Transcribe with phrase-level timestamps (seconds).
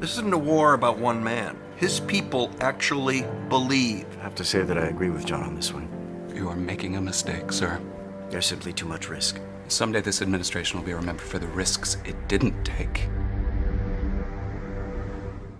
[0.00, 1.56] This isn't a war about one man.
[1.76, 4.06] His people actually believe.
[4.20, 5.88] I have to say that I agree with John on this one.
[6.36, 7.80] You are making a mistake, sir.
[8.30, 9.40] There's simply too much risk.
[9.66, 13.08] Someday this administration will be remembered for the risks it didn't take.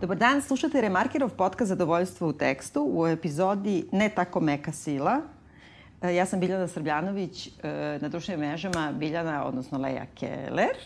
[0.00, 5.20] Dobar dan, slušate Remarkerov podcast Zadovoljstvo u tekstu u epizodi Ne tako meka sila.
[6.02, 7.50] Ja sam Biljana Srbljanović,
[8.00, 10.76] na društvenim mrežama Biljana, odnosno Leja Keller.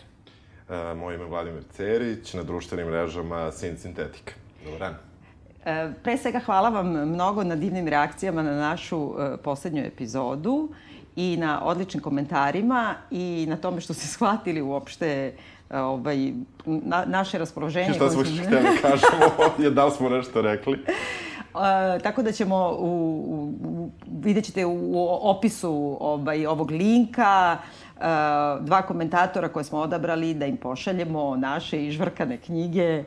[0.73, 4.33] E, Moje ime je Vladimir Cerić, na društvenim mrežama Sin Sintetika.
[4.65, 4.95] Dobar dan.
[5.65, 10.69] E, Pre svega hvala vam mnogo na divnim reakcijama na našu e, poslednju epizodu
[11.17, 15.35] i na odličnim komentarima i na tome što ste shvatili uopšte
[15.71, 16.33] ovaj,
[16.67, 17.95] na, naše raspoloženje.
[17.95, 20.79] Šta smo htjeli kažemo ovdje, da li smo nešto rekli?
[21.55, 22.89] E, tako da ćemo, u,
[23.63, 23.91] u,
[24.23, 27.82] vidjet ćete u opisu ovaj, ovog linka e,
[28.61, 33.05] dva komentatora koje smo odabrali da im pošaljemo naše ižvrkane knjige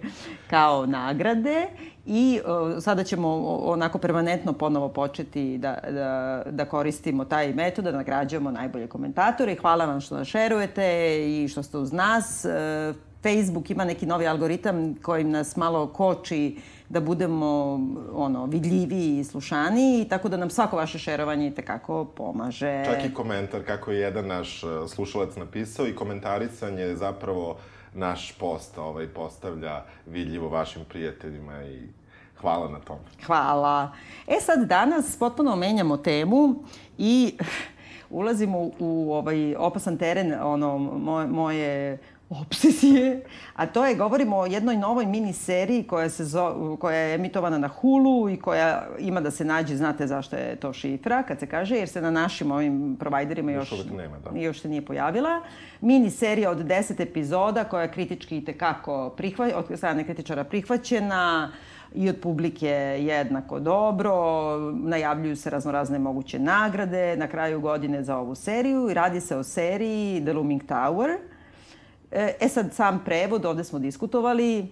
[0.49, 1.67] kao nagrade
[2.05, 2.39] i
[2.77, 3.29] e, sada ćemo
[3.65, 9.85] onako permanentno ponovo početi da, da, da koristimo taj metod, da nagrađujemo najbolje komentatore hvala
[9.85, 12.45] vam što nas šerujete i što ste uz nas.
[12.45, 16.57] E, Facebook ima neki novi algoritam kojim nas malo koči
[16.89, 17.79] da budemo
[18.13, 22.85] ono vidljiviji i slušaniji, tako da nam svako vaše šerovanje tekako pomaže.
[22.85, 27.57] Čak i komentar kako je jedan naš e, slušalac napisao i komentarisanje je zapravo
[27.93, 31.87] naš post ovaj, postavlja vidljivo vašim prijateljima i
[32.41, 32.97] hvala na tom.
[33.25, 33.91] Hvala.
[34.27, 36.55] E sad danas potpuno menjamo temu
[36.97, 37.37] i
[38.09, 41.97] ulazimo u, u ovaj opasan teren ono moje, moje
[42.29, 43.21] obsesije,
[43.55, 47.57] a to je, govorimo o jednoj novoj mini seriji koja, se zo, koja je emitovana
[47.57, 51.47] na Hulu i koja ima da se nađe, znate zašto je to šifra, kad se
[51.47, 54.39] kaže, jer se na našim ovim provajderima još, Još nema, da.
[54.39, 55.41] još se nije pojavila.
[55.81, 61.51] Mini serija od 10 epizoda koja je kritički i tekako prihva, od strane kritičara prihvaćena
[61.95, 62.67] i od publike
[62.99, 64.13] jednako dobro,
[64.73, 69.43] najavljuju se raznorazne moguće nagrade na kraju godine za ovu seriju i radi se o
[69.43, 71.17] seriji The Looming Tower.
[72.15, 74.67] E, E sad, sam prevod, ovde smo diskutovali,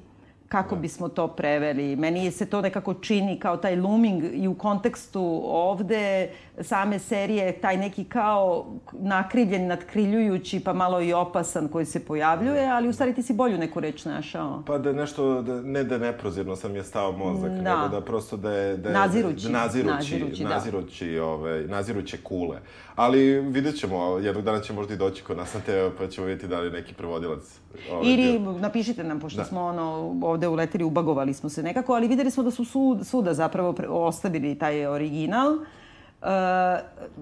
[0.47, 1.95] kako bismo to preveli.
[1.95, 6.29] Meni se to nekako čini kao taj looming i u kontekstu ovde
[6.61, 12.89] same serije, taj neki kao nakrivljen, nadkriljujući, pa malo i opasan koji se pojavljuje, ali
[12.89, 14.63] u stvari ti si bolju neku reč našao.
[14.67, 17.75] Pa da je nešto, da, ne da neprozirno sam je stao mozak, Da.
[17.75, 18.77] nego da prosto da je...
[18.77, 19.45] Da je Nazirući.
[19.45, 20.49] Da, nazirući, Nazirući, da.
[20.49, 22.57] nazirući, ove, naziruće kule.
[22.95, 26.27] Ali vidjet ćemo, jednog dana će možda i doći kod nas na TV, pa ćemo
[26.27, 27.59] vidjeti da li je neki prevodilac.
[27.91, 28.51] Ovaj, Ili bio.
[28.51, 29.45] napišite nam, pošto Da.
[29.45, 33.33] smo ono, ovde uleteli, ubagovali smo se nekako, ali videli smo da su sud, suda
[33.33, 35.53] zapravo pre, ostavili taj original.
[35.53, 36.25] E,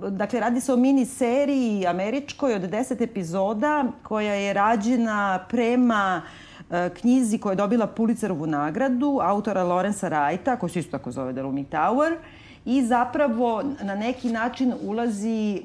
[0.09, 6.22] dakle, radi se o mini seriji američkoj od 10 epizoda koja je rađena prema
[6.70, 11.34] e, knjizi koja je dobila Pulitzerovu nagradu autora Lorenza Wrighta, koji se isto tako zove
[11.34, 12.16] The Looming Tower,
[12.66, 15.62] i zapravo na neki način ulazi e,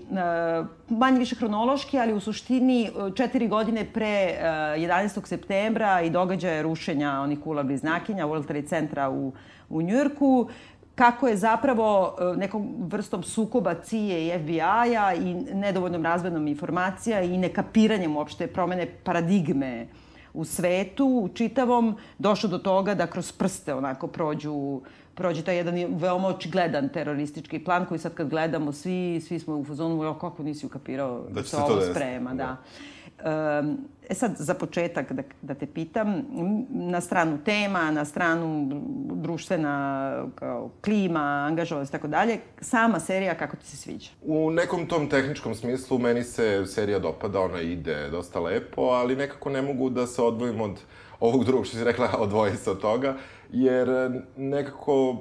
[0.89, 4.37] manje više hronološki, ali u suštini e, četiri godine pre e,
[4.79, 5.27] 11.
[5.27, 9.33] septembra i događaje rušenja onih kula bliznakinja World Trade Centra u,
[9.69, 10.49] u Njujorku,
[10.95, 17.39] kako je zapravo e, nekom vrstom sukoba CIA i FBI-a i nedovoljnom razmenom informacija i
[17.39, 19.87] nekapiranjem uopšte promene paradigme
[20.35, 24.81] u svetu, u čitavom, došlo do toga da kroz prste onako prođu
[25.17, 29.65] prođe taj jedan veoma očigledan teroristički plan koji sad kad gledamo svi, svi smo u
[29.65, 32.37] fazonu, "Jo, kako nisi ukapirao Da se ovo desiti." sprema, da.
[32.37, 32.57] Da.
[34.09, 36.25] E sad, za početak da, da te pitam,
[36.71, 38.69] na stranu tema, na stranu
[39.15, 44.11] društvena kao, klima, angažovanost i tako dalje, sama serija kako ti se sviđa?
[44.23, 49.51] U nekom tom tehničkom smislu meni se serija dopada, ona ide dosta lepo, ali nekako
[49.51, 50.81] ne mogu da se odvojim od
[51.21, 53.17] ovog drugog što si rekla, odvoji se od toga,
[53.53, 55.17] jer e, nekako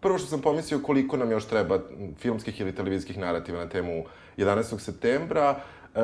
[0.00, 1.78] prvo što sam pomislio koliko nam još treba
[2.18, 4.04] filmskih ili televizijskih narativa na temu
[4.36, 4.78] 11.
[4.78, 5.60] septembra,
[5.94, 6.00] e,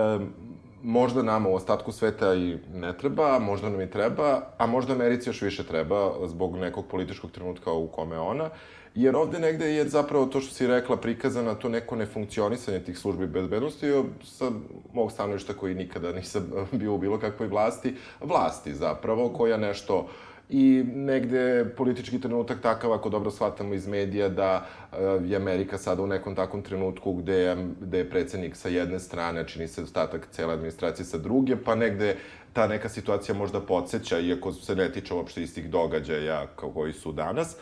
[0.82, 5.28] možda nama u ostatku sveta i ne treba, možda nam i treba, a možda Americi
[5.28, 8.50] još više treba zbog nekog političkog trenutka u kome ona.
[8.94, 13.26] Jer ovde negde je zapravo to što si rekla prikazana to neko nefunkcionisanje tih službi
[13.26, 13.92] bezbednosti
[14.24, 14.50] sa
[14.92, 20.08] mog stanovišta koji nikada nisam bio u bilo kakvoj vlasti, vlasti zapravo koja nešto
[20.48, 26.02] i negde politički trenutak takav, ako dobro shvatamo iz medija, da e, je Amerika sada
[26.02, 30.28] u nekom takvom trenutku gde je, gde je predsednik sa jedne strane, čini se ostatak
[30.30, 32.16] cele administracije sa druge, pa negde
[32.52, 37.12] ta neka situacija možda podsjeća, iako se ne tiče uopšte istih događaja kao koji su
[37.12, 37.56] danas.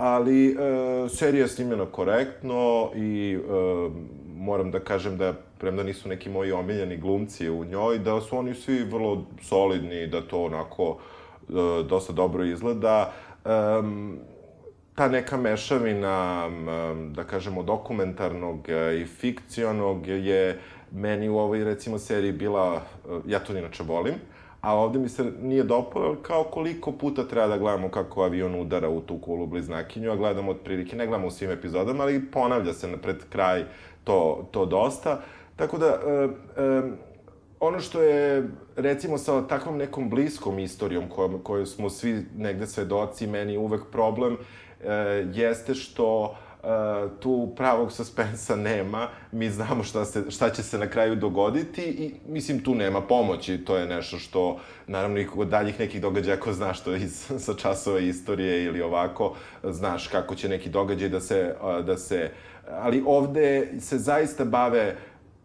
[0.00, 0.56] Ali e,
[1.08, 3.40] serija je snimljena korektno i e,
[4.40, 8.54] moram da kažem da premda nisu neki moji omiljeni glumci u njoj, da su oni
[8.54, 13.12] svi vrlo solidni, da to onako uh, dosta dobro izgleda.
[13.44, 14.18] Um,
[14.94, 16.48] ta neka mešavina,
[17.10, 18.68] da kažemo, dokumentarnog
[19.02, 20.58] i fikcionog je
[20.92, 24.14] meni u ovoj, recimo, seriji bila, uh, ja to inače volim,
[24.60, 28.88] a ovde mi se nije dopalo kao koliko puta treba da gledamo kako avion udara
[28.88, 32.96] u tu kulu bliznakinju, a gledamo otprilike, ne gledamo u svim epizodama, ali ponavlja se
[33.02, 33.64] pred kraj
[34.04, 35.20] to, to dosta.
[35.56, 36.28] Tako da, e,
[36.62, 36.82] e,
[37.60, 43.26] ono što je, recimo, sa takvom nekom bliskom istorijom kojom, koju smo svi negde svedoci,
[43.26, 44.36] meni uvek problem,
[44.84, 44.92] e,
[45.34, 50.86] jeste što Uh, tu pravog suspensa nema, mi znamo šta, se, šta će se na
[50.86, 55.80] kraju dogoditi i mislim tu nema pomoći, to je nešto što naravno i kod daljih
[55.80, 60.68] nekih događaja ko zna što iz, sa časova istorije ili ovako, znaš kako će neki
[60.68, 62.30] događaj da se, uh, da se
[62.70, 64.96] ali ovde se zaista bave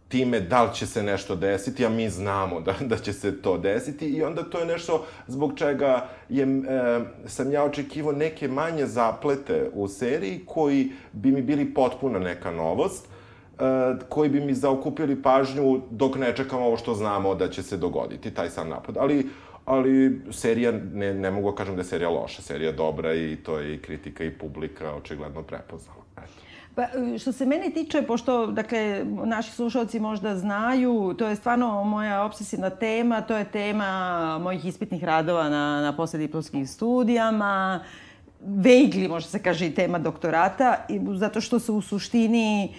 [0.07, 3.57] time da li će se nešto desiti, a mi znamo da, da će se to
[3.57, 8.86] desiti i onda to je nešto zbog čega je, e, sam ja očekivao neke manje
[8.86, 13.62] zaplete u seriji koji bi mi bili potpuna neka novost, e,
[14.10, 18.31] koji bi mi zaokupili pažnju dok ne čekam ovo što znamo da će se dogoditi,
[18.31, 18.98] taj sam napad.
[18.98, 19.30] Ali,
[19.66, 23.60] ali serija, ne, ne mogu da kažem da je serija loša, serija dobra i to
[23.60, 26.05] je i kritika i publika očigledno prepoznala.
[26.75, 26.83] Pa,
[27.19, 32.69] što se mene tiče, pošto, dakle, naši slušalci možda znaju, to je stvarno moja obsesivna
[32.69, 37.83] tema, to je tema mojih ispitnih radova na, na poslediplomskim studijama,
[38.45, 42.69] vejgli, može se kaže, i tema doktorata, i, zato što se u suštini e,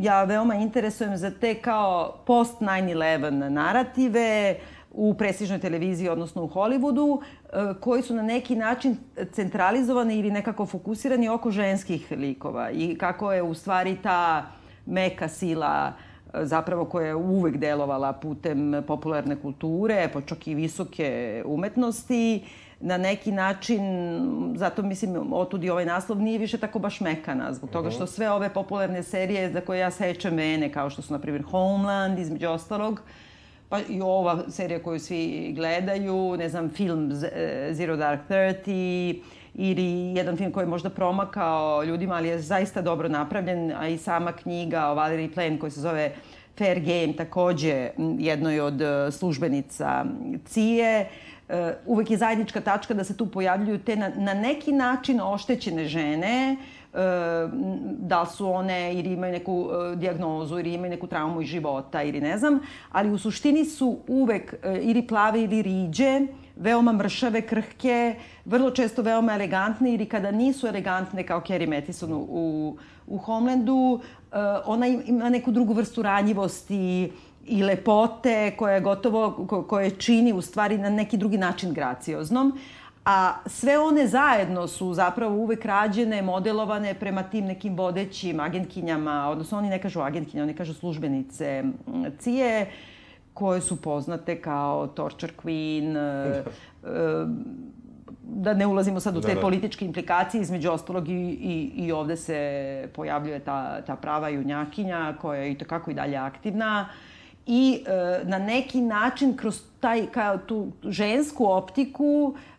[0.00, 4.56] ja veoma interesujem za te kao post 9-11 narative,
[4.94, 8.96] u prestižnoj televiziji, odnosno u Hollywoodu, e, koji su na neki način
[9.32, 14.46] centralizovani ili nekako fokusirani oko ženskih likova i kako je u stvari ta
[14.86, 15.92] meka sila
[16.34, 22.44] e, zapravo koja je uvek delovala putem popularne kulture, pa čak i visoke umetnosti,
[22.84, 23.82] na neki način,
[24.56, 28.48] zato mislim, otudi ovaj naslov, nije više tako baš mekana, zbog toga što sve ove
[28.48, 32.92] popularne serije za koje ja sećam mene, kao što su, na primjer, Homeland, između ostalog,
[32.92, 33.00] uh,
[33.72, 39.20] pa i ova serija koju svi gledaju, ne znam, film e, Zero Dark Thirty,
[39.54, 43.98] ili jedan film koji je možda promakao ljudima, ali je zaista dobro napravljen, a i
[43.98, 46.12] sama knjiga o Valerie Plane koja se zove
[46.58, 50.04] Fair Game, takođe jednoj od e, službenica
[50.46, 51.06] CIE.
[51.86, 56.56] Uvek je zajednička tačka da se tu pojavljuju te na, na neki način oštećene žene,
[57.98, 62.20] da su one ili imaju neku e, diagnozu ili imaju neku traumu iz života ili
[62.20, 62.60] ne znam,
[62.92, 66.20] ali u suštini su uvek e, ili plave ili riđe,
[66.56, 72.76] veoma mršave, krhke, vrlo često veoma elegantne ili kada nisu elegantne kao Carrie Mathison u,
[73.06, 74.00] u, Homelandu,
[74.32, 77.12] e, ona ima neku drugu vrstu ranjivosti,
[77.46, 82.58] i lepote koje gotovo, koje čini u stvari na neki drugi način gracioznom
[83.04, 89.58] a sve one zajedno su zapravo uvek rađene, modelovane prema tim nekim vodećim agentkinjama, odnosno
[89.58, 91.64] oni ne kažu agentkinja, oni kažu službenice
[92.18, 92.66] CIE,
[93.34, 96.42] koje su poznate kao Torture Queen, e, e,
[98.22, 99.40] da ne ulazimo sad u te da, da.
[99.40, 105.40] političke implikacije, između ostalog i, i, i ovde se pojavljuje ta, ta prava junjakinja koja
[105.40, 106.88] je i takako i dalje aktivna
[107.46, 112.51] i e, na neki način kroz taj, kao tu žensku optiku E,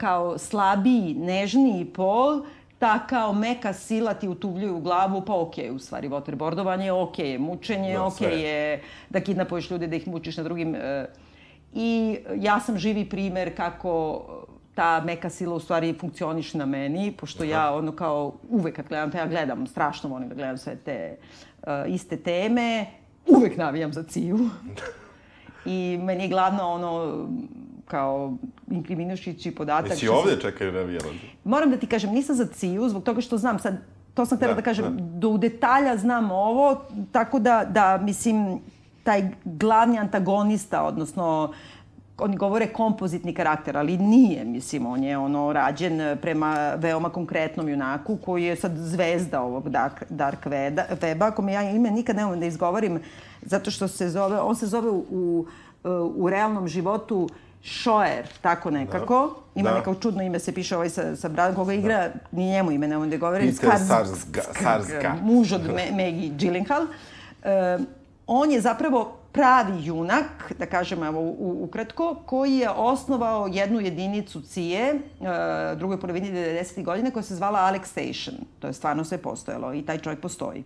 [0.00, 2.42] kao slabiji, nežniji pol,
[2.78, 6.92] ta kao meka sila ti utuvljuje u glavu, pa okej, okay, u stvari, waterboardovanje je
[6.92, 10.74] okej, okay, mučenje da, okej okay, je da kidnapuješ ljude, da ih mučiš na drugim...
[10.74, 11.06] E,
[11.74, 14.24] I ja sam živi primer kako
[14.74, 17.52] ta meka sila u stvari funkcioniš na meni, pošto Aha.
[17.52, 21.16] ja ono kao uvek kad gledam, ja gledam, strašno volim da gledam sve te
[21.62, 22.86] uh, iste teme,
[23.26, 24.38] uvek navijam za Ciju.
[25.66, 27.28] I meni je glavno ono,
[27.90, 28.36] kao
[28.70, 29.90] inkriminišući podatak.
[29.90, 31.12] Jesi ovde čekaj navijala?
[31.44, 33.76] Moram da ti kažem, nisam za Ciju, zbog toga što znam sad,
[34.14, 35.02] to sam htela da, da kažem, da.
[35.18, 36.80] do u detalja znam ovo,
[37.12, 38.60] tako da, da mislim,
[39.02, 41.52] taj glavni antagonista, odnosno
[42.18, 48.16] oni govore kompozitni karakter, ali nije, mislim, on je ono rađen prema veoma konkretnom junaku
[48.16, 52.40] koji je sad zvezda ovog Dark, Dark Weba, ako me ja ime nikad ne umem
[52.40, 53.00] da izgovorim,
[53.42, 55.46] zato što se zove, on se zove u, u,
[56.16, 57.28] u realnom životu
[57.62, 59.34] Šoer, tako nekako.
[59.54, 59.60] Da.
[59.60, 59.76] Ima da.
[59.76, 62.14] nekako čudno ime, se piše ovaj sa, sa bradom, koga igra, da.
[62.32, 63.56] ni njemu ime ne onda govorim.
[63.56, 65.16] Peter Sarsga, Sarsga.
[65.22, 66.82] Muž od Me, Maggie Gyllenhaal.
[66.82, 67.84] Uh,
[68.26, 74.40] on je zapravo pravi junak, da kažem evo u, ukratko, koji je osnovao jednu jedinicu
[74.40, 76.84] CIA, uh, drugoj polovini 90.
[76.84, 78.40] godine, koja se zvala Alex Station.
[78.58, 80.64] To je stvarno sve postojalo i taj čovjek postoji.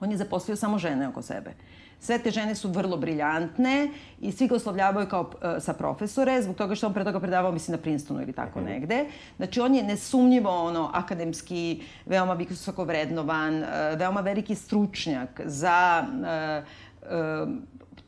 [0.00, 1.54] On je zaposlio samo žene oko sebe.
[2.00, 6.56] Sve te žene su vrlo briljantne i svi ga oslovljavaju kao uh, sa profesore, zbog
[6.56, 8.68] toga što on pre toga predavao, mislim, na Princetonu ili tako Mhm.
[8.68, 9.04] negde.
[9.36, 16.64] Znači, on je nesumnjivo ono, akademski, veoma visoko vrednovan, uh, veoma veliki stručnjak za uh,
[17.02, 17.48] uh,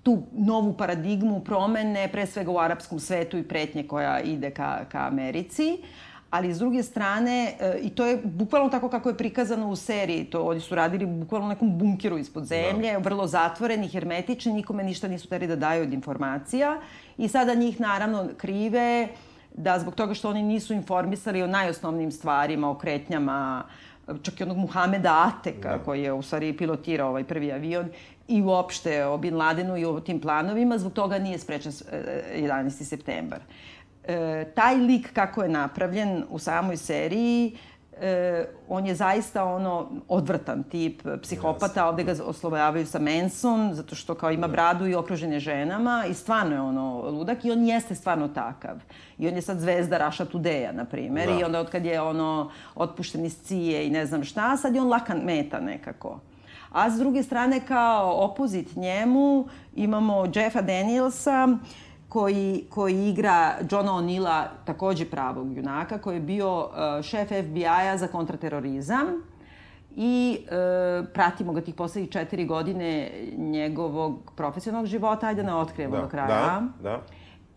[0.02, 5.06] tu novu paradigmu promene, pre svega u arapskom svetu i pretnje koja ide ka, ka
[5.06, 5.78] Americi.
[6.30, 10.24] Ali s druge strane, e, i to je bukvalno tako kako je prikazano u seriji,
[10.24, 12.98] to oni su radili bukvalno u nekom bunkeru ispod zemlje, da.
[12.98, 16.80] vrlo zatvoreni, hermetični, nikome ništa nisu teri da daju od informacija.
[17.18, 19.08] I sada njih naravno krive
[19.54, 23.64] da zbog toga što oni nisu informisali o najosnovnijim stvarima, o kretnjama,
[24.22, 25.84] čak i onog Muhameda Ateka, da.
[25.84, 27.88] koji je u stvari pilotirao ovaj prvi avion,
[28.28, 32.70] i uopšte o Bin Ladenu i o tim planovima, zbog toga nije sprečen 11.
[32.70, 33.40] septembar.
[34.08, 37.56] E, taj lik kako je napravljen u samoj seriji,
[38.00, 41.88] e, on je zaista ono odvrtan tip psihopata, yes.
[41.88, 46.14] ovde ga oslovljavaju sa Manson, zato što kao ima bradu i okružen je ženama i
[46.14, 48.76] stvarno je ono ludak i on jeste stvarno takav.
[49.18, 51.38] I on je sad zvezda Raša Tudeja, na primer, da.
[51.40, 54.80] i onda od kad je ono otpušten iz cije i ne znam šta, sad je
[54.80, 56.20] on lakan meta nekako.
[56.72, 61.48] A s druge strane, kao opozit njemu, imamo Jeffa Danielsa,
[62.08, 68.06] koji, koji igra Johna O'Neilla, takođe pravog junaka, koji je bio uh, šef FBI-a za
[68.06, 69.06] kontraterorizam
[70.00, 76.02] i e, pratimo ga tih poslednjih četiri godine njegovog profesionalnog života, ajde ne otkrijemo da,
[76.02, 76.28] do kraja.
[76.28, 77.02] Da, da.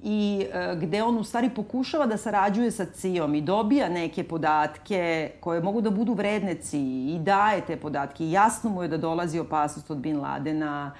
[0.04, 5.32] I e, gde on u stvari pokušava da sarađuje sa CIA-om i dobija neke podatke
[5.40, 6.80] koje mogu da budu vredne CIA
[7.16, 8.26] i daje te podatke.
[8.26, 10.92] I jasno mu je da dolazi opasnost od Bin Ladena,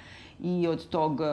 [0.42, 1.26] i od tog uh,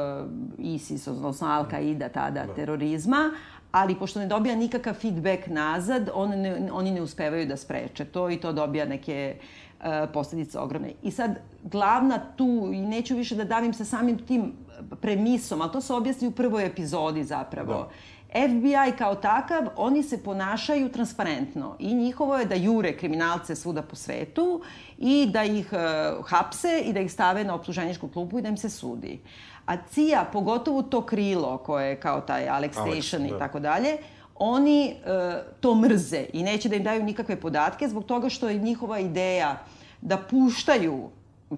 [0.57, 2.53] ISIS, odnosno Al-Qaida tada, da.
[2.53, 3.31] terorizma,
[3.71, 8.29] ali pošto ne dobija nikakav feedback nazad, on ne, oni ne uspevaju da spreče to
[8.29, 9.35] i to dobija neke
[9.79, 10.93] uh, posledice ogromne.
[11.03, 14.53] I sad, glavna tu, i neću više da davim sa samim tim
[15.01, 17.73] premisom, ali to se objasni u prvoj epizodi zapravo.
[17.73, 17.89] Da.
[18.33, 23.95] FBI kao takav, oni se ponašaju transparentno i njihovo je da jure kriminalce svuda po
[23.95, 24.62] svetu
[24.98, 28.57] i da ih uh, hapse i da ih stave na optuženičku klupu i da im
[28.57, 29.19] se sudi.
[29.65, 33.36] A CIA, pogotovo to krilo koje je kao taj Alex, Alex Station da.
[33.36, 33.98] i tako dalje,
[34.36, 35.12] oni uh,
[35.59, 39.63] to mrze i neće da im daju nikakve podatke zbog toga što je njihova ideja
[40.01, 41.09] da puštaju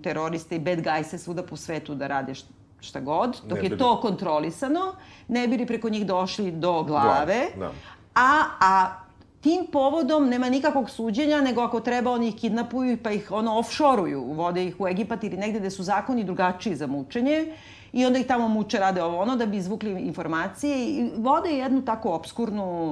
[0.04, 2.34] teroriste i bad guys-e svuda po svetu da rade
[2.82, 4.96] šta god, dok je to kontrolisano,
[5.28, 7.46] ne bi li preko njih došli do glave.
[7.56, 7.72] Da, da.
[8.16, 9.02] A, a
[9.42, 14.24] tim povodom nema nikakvog suđenja, nego ako treba oni ih kidnapuju pa ih ono offshoreuju,
[14.34, 17.54] vode ih u Egipat ili negde gde su zakoni drugačiji za mučenje
[17.94, 21.82] i onda ih tamo muče, rade ovo ono da bi izvukli informacije i vode jednu
[21.82, 22.90] tako obskurnu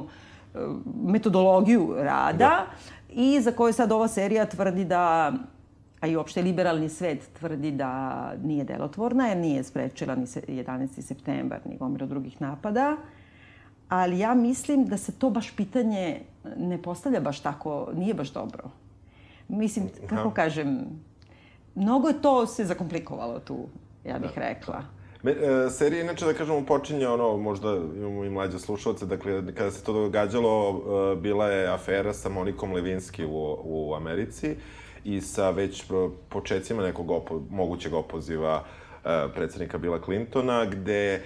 [0.53, 0.61] uh,
[1.05, 2.65] metodologiju rada da.
[3.09, 5.33] i za koju sad ova serija tvrdi da
[6.01, 11.01] a i uopšte liberalni svet tvrdi da nije delotvorna, jer nije sprečila ni 11.
[11.01, 12.97] septembar, ni gomiro drugih napada.
[13.89, 16.21] Ali ja mislim da se to baš pitanje
[16.57, 18.63] ne postavlja baš tako, nije baš dobro.
[19.47, 20.79] Mislim, kako kažem,
[21.75, 23.67] mnogo je to se zakomplikovalo tu,
[24.05, 24.41] ja bih da.
[24.41, 24.83] rekla.
[25.23, 29.71] Me, e, serija, inače, da kažemo, počinje ono, možda imamo i mlađe slušalce, dakle, kada
[29.71, 30.81] se to događalo,
[31.13, 34.55] e, bila je afera sa Monikom Levinski u, u Americi
[35.15, 35.83] i sa već
[36.29, 38.63] početcima nekog opo, mogućeg opoziva
[39.05, 41.21] e, predsednika Bila Clintona, gde e,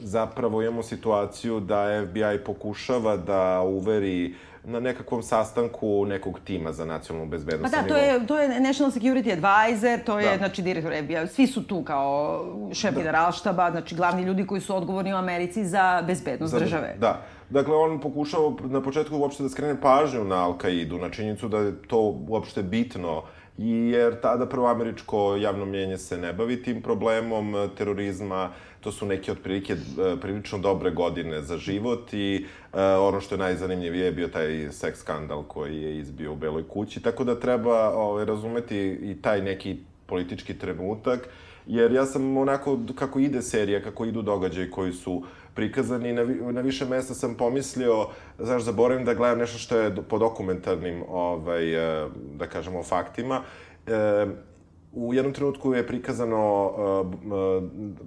[0.00, 4.34] zapravo imamo situaciju da FBI pokušava da uveri
[4.68, 7.74] na nekakvom sastanku nekog tima za nacionalnu bezbednost.
[7.74, 10.36] Pa da, to je, to je National Security Advisor, to je, da.
[10.36, 11.28] znači, direktor FBI.
[11.28, 13.00] Svi su tu kao šef da.
[13.00, 16.96] generalštaba, znači, glavni ljudi koji su odgovorni u Americi za bezbednost za, države.
[16.98, 17.22] Da.
[17.50, 21.82] Dakle, on pokušao na početku uopšte da skrene pažnju na Al-Qaidu, na činjenicu da je
[21.82, 23.22] to uopšte bitno,
[23.58, 28.50] jer tada prvo američko javno mjenje se ne bavi tim problemom terorizma,
[28.88, 29.76] to su neke otprilike
[30.20, 35.00] prilično dobre godine za život i uh, ono što je najzanimljivije je bio taj seks
[35.00, 39.76] skandal koji je izbio u Beloj kući, tako da treba ovaj, razumeti i taj neki
[40.06, 41.28] politički trenutak,
[41.66, 45.22] jer ja sam onako, kako ide serija, kako idu događaji koji su
[45.54, 48.06] prikazani, na, na više mesta sam pomislio,
[48.38, 51.64] znaš, zaboravim da gledam nešto što je po dokumentarnim, ovaj,
[52.38, 53.42] da kažemo, faktima.
[53.86, 54.26] E,
[54.92, 57.62] u jednom trenutku je prikazano uh,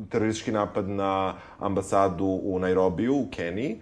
[0.09, 3.79] teroristički napad na ambasadu u Nairobiju, u Keniji,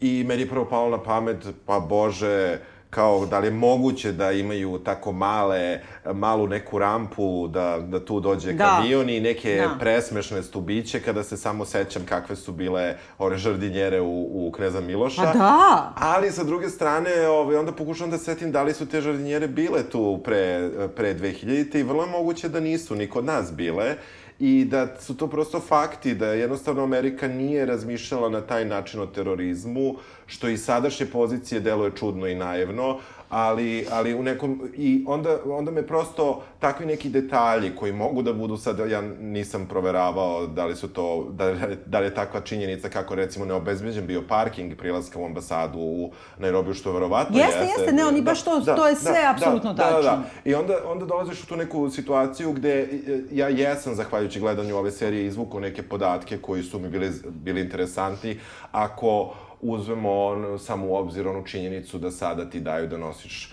[0.00, 2.58] i meni je prvo palo na pamet, pa bože,
[2.90, 5.80] kao da li je moguće da imaju tako male,
[6.14, 8.64] malu neku rampu, da, da tu dođe da.
[8.64, 9.76] kamion i neke da.
[9.80, 15.22] presmešne stubiće, kada se samo sećam kakve su bile ore žardinjere u, u Kneza Miloša.
[15.22, 15.92] Pa da!
[15.96, 19.82] Ali sa druge strane, ovaj, onda pokušavam da setim da li su te žardinjere bile
[19.90, 23.96] tu pre, pre 2000-te i vrlo je moguće da nisu ni kod nas bile.
[24.40, 29.06] I da su to prosto fakti, da jednostavno Amerika nije razmišljala na taj način o
[29.06, 29.94] terorizmu,
[30.26, 32.98] što i sadašnje pozicije deluje čudno i naivno,
[33.30, 38.32] ali, ali u nekom, i onda, onda me prosto takvi neki detalji koji mogu da
[38.32, 41.54] budu sad, ja nisam proveravao da li su to, da,
[41.86, 46.74] da li je takva činjenica kako recimo neobezbeđen bio parking prilaska u ambasadu u Nairobiju,
[46.74, 47.58] što verovatno jeste.
[47.58, 50.02] Jeste, jeste, ne, oni baš to, da, to je sve da, apsolutno da, tačno.
[50.02, 52.88] Da, da, I onda, onda dolaziš u tu neku situaciju gde e,
[53.30, 58.40] ja jesam, zahvaljujući gledanju ove serije, izvukao neke podatke koji su mi bili, bili interesantni.
[58.72, 63.52] Ako uzmemo on, samo u obzir onu činjenicu da sada ti daju da nosiš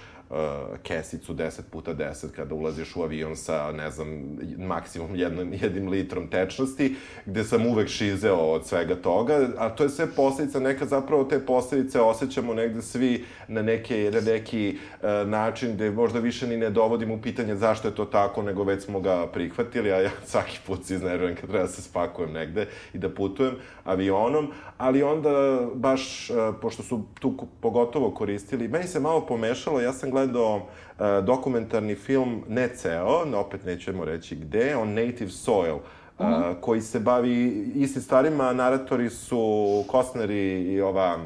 [0.84, 6.28] kesicu 10 puta 10 kada ulaziš u avion sa, ne znam, maksimum jednom, jednim litrom
[6.28, 11.24] tečnosti, gde sam uvek šizeo od svega toga, a to je sve posledica, neka zapravo
[11.24, 16.58] te posledice osjećamo negde svi na, neke, na neki uh, način gde možda više ni
[16.58, 20.12] ne dovodimo u pitanje zašto je to tako, nego već smo ga prihvatili, a ja
[20.32, 25.04] svaki put se iznerviram kad treba da se spakujem negde i da putujem avionom, ali
[25.04, 30.56] onda baš, uh, pošto su tu pogotovo koristili, meni se malo pomešalo, ja sam gledao
[30.56, 35.82] uh, dokumentarni film, ne ceo, no opet nećemo reći gde, on Native Soil, uh
[36.20, 36.52] -huh.
[36.52, 41.20] uh, koji se bavi istim stvarima, naratori su Kostner i ova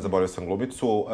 [0.00, 1.08] zaboravio sam glumicu, uh,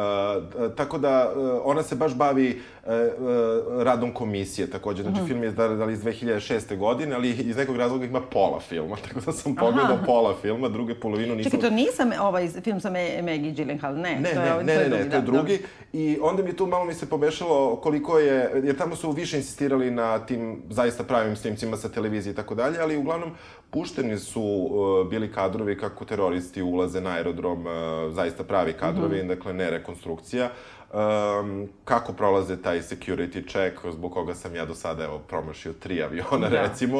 [0.75, 5.03] tako da uh, ona se baš bavi uh, uh, radom komisije takođe.
[5.03, 5.27] Znači, mm.
[5.27, 6.77] film je da, da iz 2006.
[6.77, 10.05] godine, ali iz nekog razloga ima pola filma, tako da sam pogledao Aha.
[10.05, 11.51] pola filma, druge polovinu nisam...
[11.51, 14.19] Čekaj, to nisam ovaj film sa Maggie Gyllenhaal, ne?
[14.19, 15.57] Ne, to je, ne, to ne, ne, to je drugi.
[15.57, 15.99] Da.
[15.99, 19.91] I onda mi tu malo mi se pomešalo koliko je, jer tamo su više insistirali
[19.91, 23.31] na tim zaista pravim snimcima sa televizije i tako dalje, ali uglavnom
[23.71, 27.73] pušteni su uh, bili kadrovi kako teroristi ulaze na aerodrom, uh,
[28.13, 29.27] zaista pravi kadrovi, mm -hmm.
[29.27, 30.49] dakle ne rekonstrukcija.
[30.93, 36.03] Um, kako prolaze taj security check, zbog koga sam ja do sada evo, promašio tri
[36.03, 36.61] aviona, da.
[36.61, 36.99] recimo.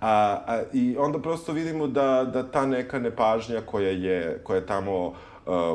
[0.00, 4.66] A, a, I onda prosto vidimo da, da ta neka nepažnja koja je, koja je
[4.66, 5.14] tamo uh,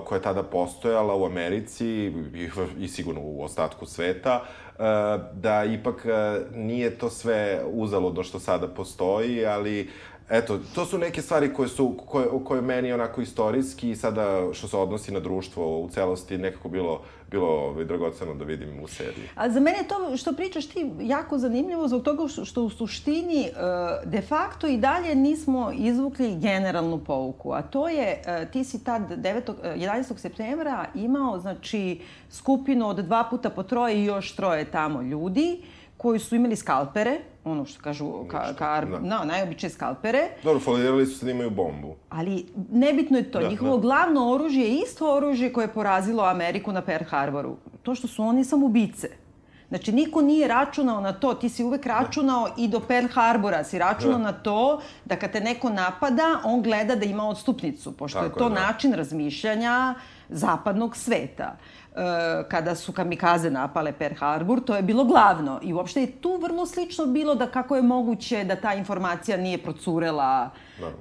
[0.05, 4.41] koja je tada postojala u Americi i, i sigurno u ostatku sveta,
[5.33, 6.05] da ipak
[6.53, 9.89] nije to sve uzalo do što sada postoji, ali
[10.33, 14.67] Eto, to su neke stvari koje su, koje, koje meni onako istorijski i sada što
[14.67, 19.29] se odnosi na društvo u celosti nekako bilo, bilo ovaj, dragoceno da vidim u seriji.
[19.35, 23.51] A za mene to što pričaš ti jako zanimljivo zbog toga što u suštini e,
[24.05, 29.01] de facto i dalje nismo izvukli generalnu pouku, a to je, e, ti si tad
[29.01, 30.17] 9, 11.
[30.17, 35.61] septembra imao, znači, skupinu od dva puta po troje i još troje tamo ljudi,
[36.03, 39.00] koji su imali skalpere, ono što kažu, ka, ka, da.
[39.00, 40.29] no, najobičnije skalpere.
[40.44, 41.96] Dobro, falirali su se da imaju bombu.
[42.09, 43.39] Ali nebitno je to.
[43.39, 43.81] Da, Njihovo da.
[43.81, 47.55] glavno oružje je isto oružje koje je porazilo Ameriku na Pearl Harboru.
[47.83, 49.09] To što su oni samoubice.
[49.70, 52.53] Znači, niko nije računao na to, ti si uvek računao da.
[52.57, 54.24] i do Pearl Harbora, si računao da.
[54.24, 58.44] na to da kad te neko napada, on gleda da ima odstupnicu, pošto Tako je
[58.44, 58.55] to da.
[58.55, 59.96] način razmišljanja
[60.29, 61.44] zapadnog sveta.
[61.53, 61.82] E,
[62.48, 65.60] kada su kamikaze napale Pearl Harbor, to je bilo glavno.
[65.62, 69.58] I uopšte je tu vrlo slično bilo da kako je moguće da ta informacija nije
[69.58, 70.50] procurela,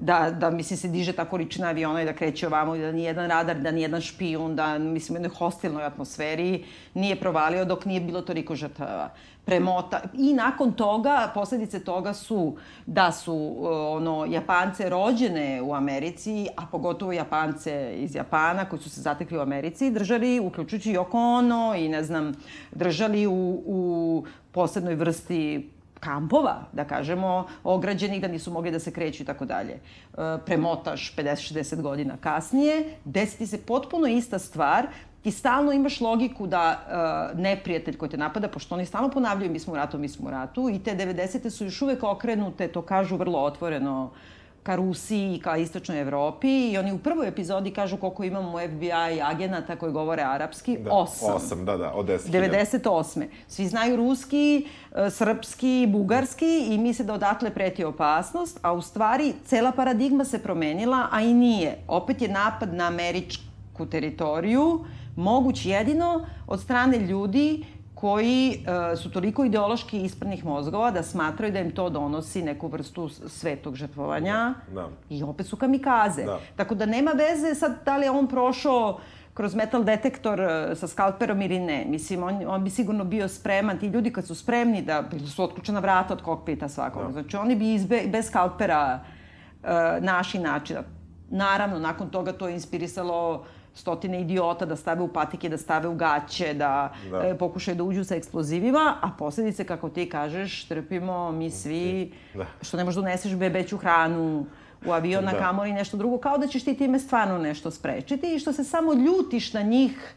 [0.00, 3.30] da, da, mislim, se diže ta količina aviona i da kreće ovamo i da nijedan
[3.30, 8.22] radar, da nijedan špijun, da, mislim, u jednoj hostilnoj atmosferi nije provalio dok nije bilo
[8.22, 9.10] toliko žrtava
[9.44, 10.00] premota.
[10.14, 12.56] I nakon toga, posledice toga su
[12.86, 19.00] da su ono, Japance rođene u Americi, a pogotovo Japance iz Japana koji su se
[19.00, 22.32] zatekli u Americi, držali, uključujući Yoko Ono i ne znam,
[22.72, 25.70] držali u, u posebnoj vrsti
[26.02, 29.72] kampova, da kažemo, ograđenih, da nisu mogli da se kreću i tako dalje.
[29.72, 29.80] E,
[30.46, 34.86] premotaš 50-60 godina kasnije, desiti se potpuno ista stvar,
[35.22, 36.78] ti stalno imaš logiku da
[37.32, 40.28] uh, neprijatelj koji te napada, pošto oni stalno ponavljaju mi smo u ratu, mi smo
[40.28, 41.50] u ratu, i te 90.
[41.50, 44.10] su još uvek okrenute, to kažu vrlo otvoreno,
[44.62, 49.20] ka Rusiji i ka istočnoj Evropi i oni u prvoj epizodi kažu koliko imamo FBI
[49.22, 50.78] agenata koji govore arapski.
[50.78, 51.34] Da, osam.
[51.34, 52.30] Osam, da, da, od 10.
[52.30, 53.26] 98.
[53.48, 59.34] Svi znaju ruski, e, srpski, bugarski i misle da odatle preti opasnost, a u stvari
[59.46, 61.78] cela paradigma se promenila, a i nije.
[61.88, 64.84] Opet je napad na američku teritoriju,
[65.16, 67.64] moguć jedino od strane ljudi
[68.02, 73.08] koji uh, su toliko ideološki ispranih mozgova da smatraju da im to donosi neku vrstu
[73.08, 74.88] svetog žrtvovanja da.
[75.10, 76.24] i opet su kamikaze.
[76.24, 76.40] Da.
[76.56, 78.98] Tako da nema veze sad da li je on prošao
[79.34, 81.84] kroz metal detektor uh, sa skalperom ili ne.
[81.88, 83.78] Mislim, on, on bi sigurno bio spreman.
[83.78, 87.06] Ti ljudi kad su spremni da bili su otključena vrata od kokpita svakog.
[87.06, 87.12] Da.
[87.12, 89.68] Znači, oni bi izbe, bez skalpera uh,
[90.00, 90.76] naši način.
[91.30, 95.94] Naravno, nakon toga to je inspirisalo stotine idiota da stave u patike, da stave u
[95.94, 97.18] gaće, da, Da.
[97.20, 102.46] e, pokušaju da uđu sa eksplozivima, a posledice, kako ti kažeš, trpimo mi svi, Da.
[102.62, 104.46] što ne možeš da uneseš bebeću hranu
[104.86, 105.38] u avion, na Da.
[105.38, 108.92] kamoli nešto drugo, kao da ćeš ti time stvarno nešto sprečiti i što se samo
[108.94, 110.14] ljutiš na njih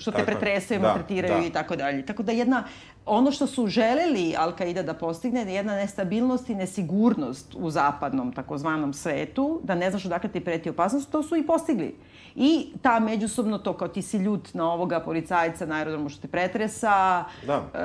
[0.00, 1.46] što te pretresaju, Da, maltretiraju da.
[1.46, 2.06] i tako dalje.
[2.06, 2.64] Tako da jedna,
[3.06, 8.92] ono što su želeli Al-Qaida da postigne je jedna nestabilnost i nesigurnost u zapadnom takozvanom
[8.92, 11.96] svetu, da ne znaš odakle ti preti opasnost, to su i postigli.
[12.34, 16.28] I ta međusobno to kao ti si ljut na ovoga policajca na aerodromu što te
[16.28, 17.54] pretresa, Da.
[17.54, 17.78] e,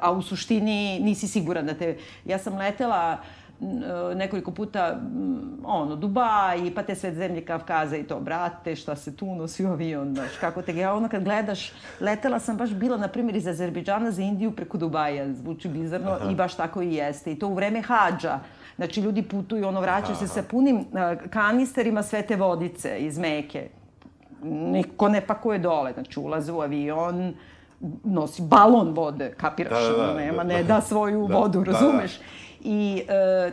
[0.00, 1.96] a u suštini nisi siguran da te...
[2.24, 3.41] Ja sam letela e,
[4.14, 5.00] nekoliko puta,
[5.64, 10.14] ono, Dubaj, pa te sve zemlje Kavkaza i to, brate, šta se tu nosi avion,
[10.14, 14.10] znaš, kako te, ja ono kad gledaš, letela sam baš bila, na primjer, iz Azerbejdžana
[14.10, 17.32] za Indiju preko Dubaja, zvuči bizarno i baš tako i jeste.
[17.32, 18.38] I to u vreme hađa.
[18.76, 23.68] Znači, ljudi putuju, ono, vraćaju se sa punim e, kanisterima svete vodice iz Meke.
[24.42, 27.34] Niko ne pakuje dole, znači, ulaze u avion,
[28.04, 30.74] nosi balon vode, kapiraš, Da, da, da, nema, da, ne da.
[30.74, 31.78] da svoju Da, vodu, da, da.
[32.64, 33.50] I e,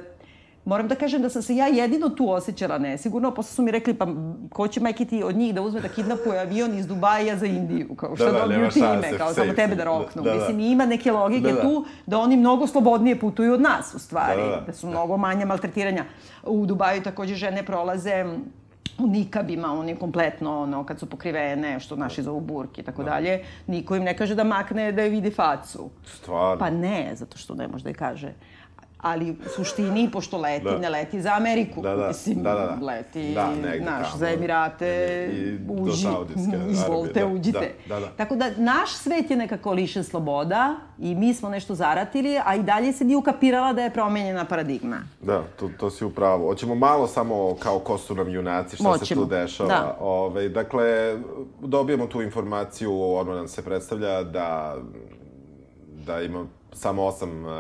[0.66, 3.94] moram da kažem da sam se ja jedino tu osjećala nesigurno, posle su mi rekli
[3.94, 4.08] pa
[4.52, 7.96] ko će majke ti od njih da uzme da kidnapuje avion iz Dubaja za Indiju,
[7.96, 10.22] kao šta Da, da, dobiju time, kao samo tebe da roknu.
[10.24, 10.36] Da, da.
[10.36, 11.62] Mislim, ima neke logike Da, da.
[11.62, 14.74] tu da oni mnogo slobodnije putuju od nas, u stvari, Da, da, da, da.
[14.74, 16.06] su mnogo manje maltretiranja.
[16.44, 18.26] U Dubaju takođe žene prolaze
[19.00, 23.44] u nikabima, oni kompletno, ono, kad su pokrivene, što naši zovu burki i tako dalje,
[23.68, 25.90] niko im ne kaže da makne da je vidi facu.
[26.06, 26.60] Stvarno.
[26.60, 28.34] Pa ne, zato što ne može da je kaže.
[29.00, 30.78] Ali u suštini, pošto leti, Da.
[30.78, 31.82] ne leti za Ameriku.
[31.82, 32.86] Da, da, Mislim, da, da, da.
[32.86, 34.18] leti, Da, negde naš, tamo.
[34.18, 34.90] za Emirate,
[35.34, 36.08] I do uđi,
[36.72, 37.74] izvolite, da, uđite.
[37.88, 38.08] da, da, da.
[38.08, 42.64] Tako da, naš svet je nekako lišen sloboda i mi smo nešto zaratili, a i
[42.64, 44.98] dalje se nije ukapirala da je promenjena paradigma.
[45.22, 46.46] Da, to, to si upravo.
[46.46, 49.70] Hoćemo malo samo kao ko su nam junaci, šta se Hoćemo, tu dešava.
[49.70, 49.98] da.
[50.00, 51.18] Ove, dakle,
[51.62, 54.76] dobijemo tu informaciju, odmah nam se predstavlja da,
[56.06, 57.52] da ima samo osam uh,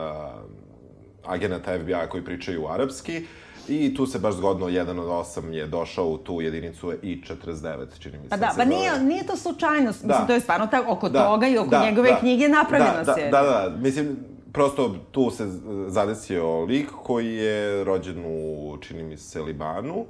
[1.25, 3.25] agenata FBI koji pričaju arapski
[3.69, 8.17] I tu se baš zgodno, jedan od osam je došao u tu jedinicu I-49, čini
[8.17, 8.29] mi se.
[8.29, 8.75] Pa da, se pa zove.
[8.75, 10.03] nije, nije to slučajnost.
[10.03, 10.27] Mislim, Da.
[10.27, 13.31] to je stvarno tako, oko toga i oko njegove knjige je napravljena da, da, serija.
[13.31, 14.17] Da, da, mislim,
[14.53, 15.47] prosto tu se
[15.87, 20.05] zadesio lik koji je rođen u, čini mi se, Libanu.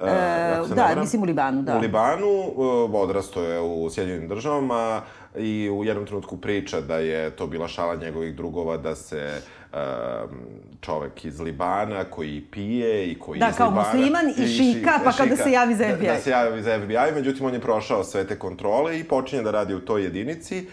[0.00, 1.00] E, ne da, varam.
[1.00, 1.76] mislim u Libanu, da.
[1.76, 5.02] U Libanu, e, odrastao je u Sjedinjenim državama
[5.36, 9.40] i u jednom trenutku priča da je to bila šala njegovih drugova da se
[9.72, 9.76] e,
[10.80, 13.88] čovek iz Libana koji pije i koji Da, iz kao Libana...
[13.88, 16.06] musliman i ši- šika, pa kao da šika, se javi za Da, FBI.
[16.06, 19.50] da se javi za FBI, međutim on je prošao sve te kontrole i počinje da
[19.50, 20.64] radi u toj jedinici, e,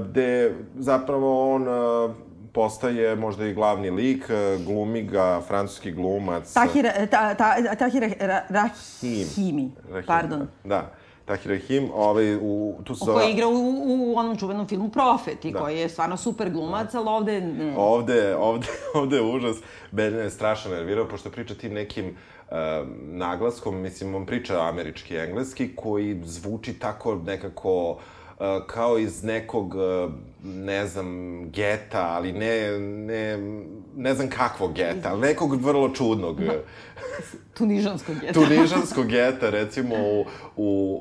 [0.00, 2.14] gde zapravo on e,
[2.52, 6.52] postaje možda i glavni lik, e, glumi ga francuski glumac...
[6.52, 9.26] Tahir, ta, ta, Tahir Ra, Rahim.
[9.28, 10.48] Rahimi, Rahim, pardon.
[10.64, 10.92] Da,
[11.24, 13.52] Tahir Rahim, ovaj, u, tu se Koji igra u,
[13.88, 15.58] u onom čuvenom filmu Profet i Da.
[15.58, 17.74] koji je stvarno super glumac, ali ovde ne.
[17.76, 19.56] Ovde, ovde, ovde je užas.
[19.92, 22.56] Mene je strašno nervirao, pošto priča tim nekim uh,
[23.02, 27.96] naglaskom, mislim, on priča američki i engleski, koji zvuči tako nekako uh,
[28.66, 29.74] kao iz nekog,
[30.44, 31.06] ne znam,
[31.50, 33.38] geta, ali ne, ne,
[33.96, 36.40] ne znam kakvog geta, ali nekog vrlo čudnog.
[37.54, 38.32] Tunižanskog je.
[38.32, 40.24] tunižanskog geta, recimo, u, u,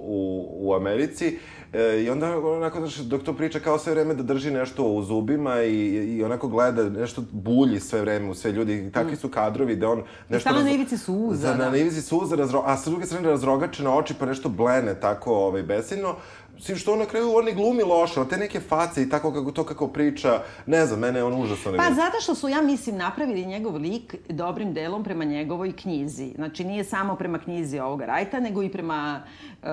[0.05, 1.37] u, u Americi.
[1.73, 5.03] E, I onda onako, znaš, dok to priča kao sve vreme da drži nešto u
[5.03, 5.75] zubima i,
[6.17, 8.73] i onako gleda, nešto bulji sve vreme u sve ljudi.
[8.77, 10.39] I takvi su kadrovi da on nešto...
[10.39, 11.77] stalno na razro- ivici suza, Da, na da.
[11.77, 12.63] ivici suza, razro...
[12.65, 16.15] a sa druge strane razrogačene oči pa nešto blene tako ovaj, beseljno.
[16.61, 19.63] Svim što na kraju on ne glumi loše, te neke face i tako kako to
[19.63, 23.45] kako priča, ne znam, mene je on užasno Pa zato što su, ja mislim, napravili
[23.45, 26.31] njegov lik dobrim delom prema njegovoj knjizi.
[26.35, 29.21] Znači, nije samo prema knjizi ovoga Rajta, nego i prema
[29.63, 29.67] uh,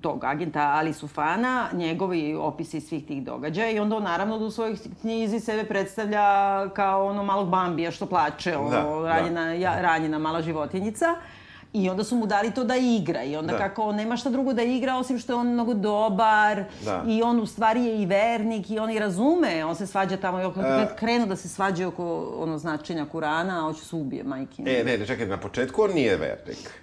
[0.00, 3.70] tog agenta Ali Sufana, njegovi opisi svih tih događaja.
[3.70, 8.06] I onda on, naravno, da u svojoj knjizi sebe predstavlja kao ono malog Bambija što
[8.06, 9.52] plače, ono, Da, ranjena, da.
[9.52, 11.14] ja, ranjena mala životinjica.
[11.72, 13.58] I onda su mu dali to da igra i onda Da.
[13.58, 17.04] kako on nema šta drugo da igra osim što je on mnogo dobar Da.
[17.06, 20.40] i on u stvari je i vernik i on i razume, on se svađa tamo
[20.40, 20.86] i oko, E.
[20.96, 22.06] krenu da se svađaju oko
[22.36, 24.62] ono značenja Kurana, a hoće se ubije majke.
[24.62, 26.80] E, ne, ne, čekaj, na početku on nije vernik.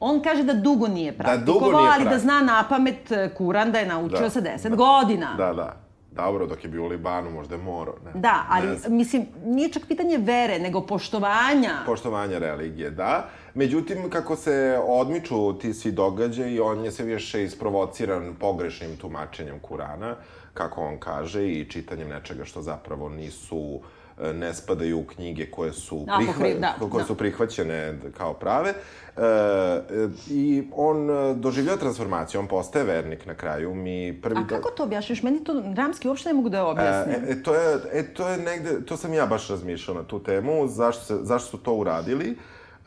[0.00, 3.72] On kaže da dugo nije dugo praktikovao, nije ali da zna na pamet e, Kuran
[3.72, 4.76] da je naučio Da, sa 10 da.
[4.76, 5.34] godina.
[5.36, 5.76] Da, da.
[6.12, 7.94] Dobro, dok je bio u Libanu, možda je morao.
[8.04, 8.94] Ne, Da, ali ne znam.
[8.94, 11.70] mislim, nije čak pitanje vere, nego poštovanja.
[11.86, 13.28] Poštovanja religije, da.
[13.54, 20.16] Međutim, kako se odmiču ti svi događaji, on je sve više isprovociran pogrešnim tumačenjem Kurana,
[20.54, 23.80] kako on kaže, i čitanjem nečega što zapravo nisu
[24.20, 27.06] e, ne spadaju u knjige koje su, Apokri- prihva, da, koje da.
[27.06, 28.70] su prihvaćene kao prave.
[28.70, 28.74] E,
[29.22, 33.74] e, I on e, doživljava transformaciju, on postaje vernik na kraju.
[33.74, 35.22] Mi prvi A kako to objašnjaš?
[35.22, 37.14] Meni to dramski uopšte ne mogu da objasnim.
[37.14, 40.22] E, e, to je, e, to je negde, to sam ja baš razmišljao na tu
[40.22, 42.36] temu, zašto, se, zašto su to uradili.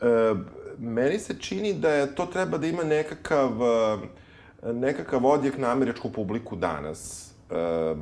[0.00, 0.34] E,
[0.78, 3.50] meni se čini da je to treba da ima nekakav,
[4.62, 7.30] e, nekakav odjek na američku publiku danas.
[7.50, 7.94] E,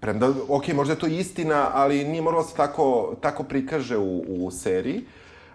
[0.00, 4.24] premda, ok, možda je to istina, ali nije moralo da se tako, tako prikaže u,
[4.28, 5.04] u seriji.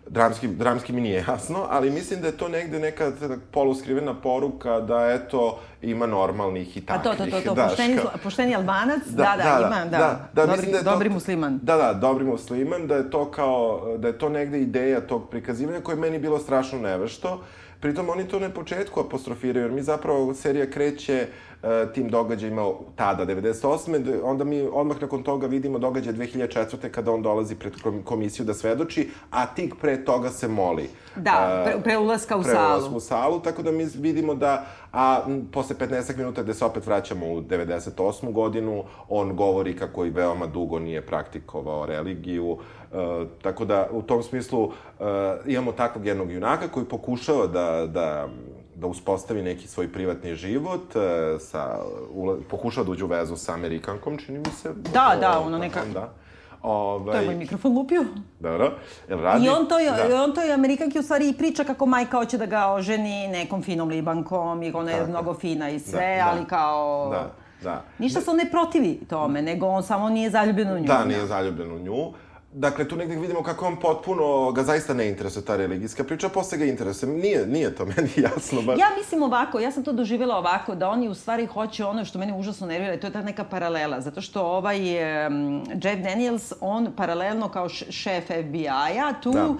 [0.07, 3.11] Dramski, dramski mi nije jasno, ali mislim da je to negde neka
[3.51, 7.17] poluskrivena poruka da, eto, ima normalnih i A takvih.
[7.17, 10.71] to, to, to, to, daš, pošteni, kao- pošteni albanac, da, da, ima, da, dobri, mislim
[10.71, 11.59] da je to- dobri musliman.
[11.63, 13.57] Da, da, dobri musliman, da je to kao,
[13.97, 17.43] da je to negde ideja tog prikazivanja koje je meni bilo strašno nevešto.
[17.79, 21.54] Pritom oni to na početku apostrofiraju, jer mi zapravo serija kreće uh,
[21.87, 23.63] tim događajima tada, 98.
[23.99, 26.55] d- Onda mi odmah nakon toga vidimo događaj 2004.
[26.89, 30.89] kada on dolazi pred kom- komisiju da svedoči, a tik pre toga se moli.
[31.15, 32.73] Da, Uh, pre, pre ulaska u pre salu.
[32.73, 35.19] ulaska u salu, tako da mi vidimo da, a
[35.51, 35.85] posle 15
[36.17, 37.95] minuta gde se opet vraćamo u 98.
[38.31, 42.95] godinu, on govori kako i veoma dugo nije praktikovao religiju, e,
[43.41, 45.03] tako da u tom smislu e,
[45.47, 48.27] imamo takvog jednog junaka koji pokušava da, da
[48.75, 50.99] da uspostavi neki svoj privatni život, e,
[51.39, 51.77] sa,
[52.11, 54.73] ula, pokušava da uđe u vezu sa Amerikankom, čini mi se.
[54.73, 56.13] Da, da, ono neka- Da.
[56.61, 58.03] Ovaj, To je moj mikrofon lupio.
[58.39, 58.71] Dobro.
[59.09, 59.45] Jel radi?
[59.45, 59.75] I on to,
[60.09, 60.23] da.
[60.23, 63.61] on to je Amerikanki u stvari i priča kako majka hoće da ga oženi nekom
[63.63, 65.09] finom libankom i ona je Tako.
[65.09, 66.31] mnogo fina i sve, Da, da.
[66.31, 67.09] ali kao...
[67.09, 67.31] Da,
[67.63, 67.81] da.
[67.99, 70.85] Ništa se on ne protivi tome, nego on samo nije zaljubljen u nju.
[70.85, 72.11] Da, nije zaljubljen u nju.
[72.57, 76.57] Dakle, tu negdje vidimo kako on potpuno, ga zaista ne interesuje ta religijska priča, posle
[76.57, 77.11] ga interesuje.
[77.11, 78.61] Nije, nije to meni jasno.
[78.61, 78.73] Ba...
[78.73, 82.19] Ja mislim ovako, ja sam to doživjela ovako, da oni u stvari hoće ono što
[82.19, 86.93] mene užasno nervira, to je ta neka paralela, zato što ovaj um, Jeff Daniels, on
[86.97, 89.55] paralelno kao šef FBI-a, tu Da.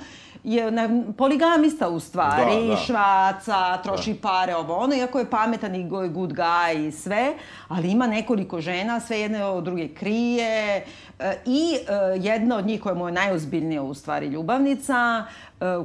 [0.46, 2.78] Je na, poligamista u stvari, Da, da.
[2.78, 7.34] švaca, troši pare, ovo ono, iako je pametan i go- good guy i sve,
[7.68, 10.84] ali ima nekoliko žena, sve jedne od druge krije,
[11.20, 15.24] e, i e, jedna od njih koja mu je najozbiljnija u stvari ljubavnica,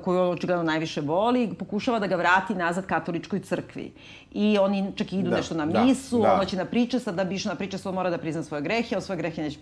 [0.04, 3.92] koju on očigledno najviše voli, pokušava da ga vrati nazad katoličkoj crkvi.
[4.32, 6.32] I oni čak i idu Da, nešto na da, misu, da.
[6.32, 8.62] on hoće na pričest, a da bi išao na pričest, on mora da prizna svoje
[8.62, 9.58] grehe, a svoje grehe neće...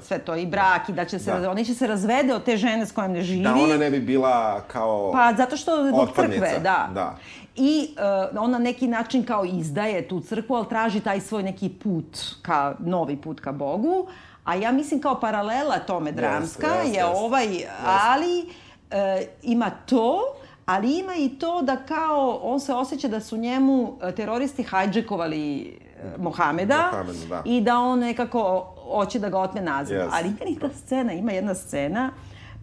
[0.00, 1.50] Sve to, i brak, i da će se, Da.
[1.50, 3.42] on neće se razvede od te žene s kojom ne živi.
[3.42, 5.12] Da ona ne bi bila kao...
[5.12, 6.88] Pa zato što zbog crkve, da.
[6.94, 7.16] da.
[7.56, 7.94] I
[8.32, 12.18] uh, on na neki način kao izdaje tu crkvu, ali traži taj svoj neki put,
[12.42, 14.06] ka, novi put ka Bogu.
[14.44, 17.04] A ja mislim kao paralela tome dramska jeste, je jeste.
[17.04, 17.46] ovaj,
[17.86, 18.46] ali
[18.90, 20.18] uh, ima to,
[20.66, 25.76] ali ima i to da kao on se osjeća da su njemu uh, teroristi hajđekovali
[26.16, 27.42] uh, Mohameda Mohameda, da.
[27.44, 29.96] i da on nekako hoće da ga otme nazad.
[29.96, 30.10] Jeste.
[30.12, 32.10] Ali ima i ta scena, ima jedna scena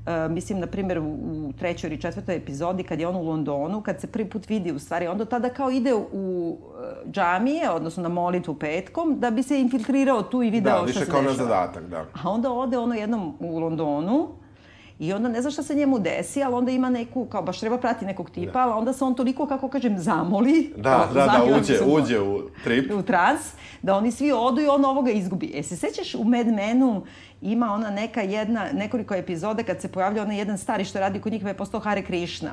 [0.08, 3.82] Uh, mislim, na primjer, u, u trećoj ili četvrtoj epizodi, kad je on u Londonu,
[3.82, 7.70] kad se prvi put vidi, u stvari, on do tada kao ide u uh, džamije,
[7.70, 11.12] odnosno na molitvu petkom, da bi se infiltrirao tu i video Da, šta više se
[11.12, 11.50] kao na dešava.
[11.50, 12.06] zadatak, da.
[12.24, 14.28] A onda ode ono jednom u Londonu
[15.00, 17.78] i onda ne zna šta se njemu desi, ali onda ima neku, kao baš treba
[17.78, 20.74] prati nekog tipa, ali onda se on toliko, kako kažem, zamoli.
[20.78, 22.92] Da, ovako da, da, uđe, uđe u trip.
[22.94, 23.42] u trans,
[23.82, 25.52] da oni svi odu i on ovoga izgubi.
[25.56, 27.04] E, se sećaš u Mad Menu
[27.42, 31.32] ima ona neka jedna, nekoliko epizoda kad se pojavlja onaj jedan stari što radi kod
[31.32, 32.52] njih pa je postao Hare Krishna.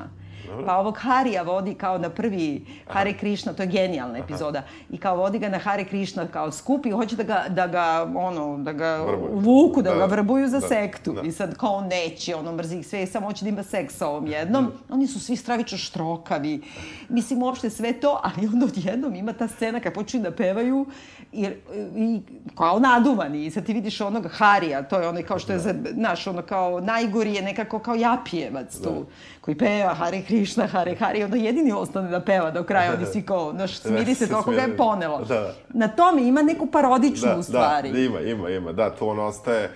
[0.65, 4.61] Pa ovog Harija vodi kao na prvi Hare Krishna, to je genijalna epizoda.
[4.89, 8.11] I kao vodi ga na Hare Krishna kao skup i hoće da ga, da ga
[8.15, 9.39] ono, da ga Vrbuju.
[9.39, 10.05] vuku, da, Da, ga da.
[10.05, 11.13] vrbuju za Da, sektu.
[11.13, 11.21] da.
[11.21, 13.95] I sad kao on neće, ono mrzi ih sve i samo hoće da ima seks
[13.95, 14.71] sa ovom jednom.
[14.89, 16.61] Oni su svi stravično štrokavi.
[17.09, 20.85] Mislim, uopšte sve to, ali onda odjednom ima ta scena kad počinju da pevaju
[21.31, 21.47] i,
[21.95, 22.21] i
[22.55, 23.45] kao naduvani.
[23.45, 26.41] I sad ti vidiš onog Harija, to je onaj kao što je, za, znaš, ono
[26.41, 29.05] kao najgori je nekako kao japijevac tu,
[29.41, 33.05] koji peva Hare Krishna, Hare Hare, i onda jedini ostane da peva do kraja, oni
[33.05, 35.25] svi kao, znaš, smiri se toliko ga je ponelo.
[35.25, 35.53] Da.
[35.69, 37.91] Na tome ima neku parodičnu Da, u stvari.
[37.91, 38.71] da, ima, ima, ima.
[38.71, 39.69] Da, tu on ostaje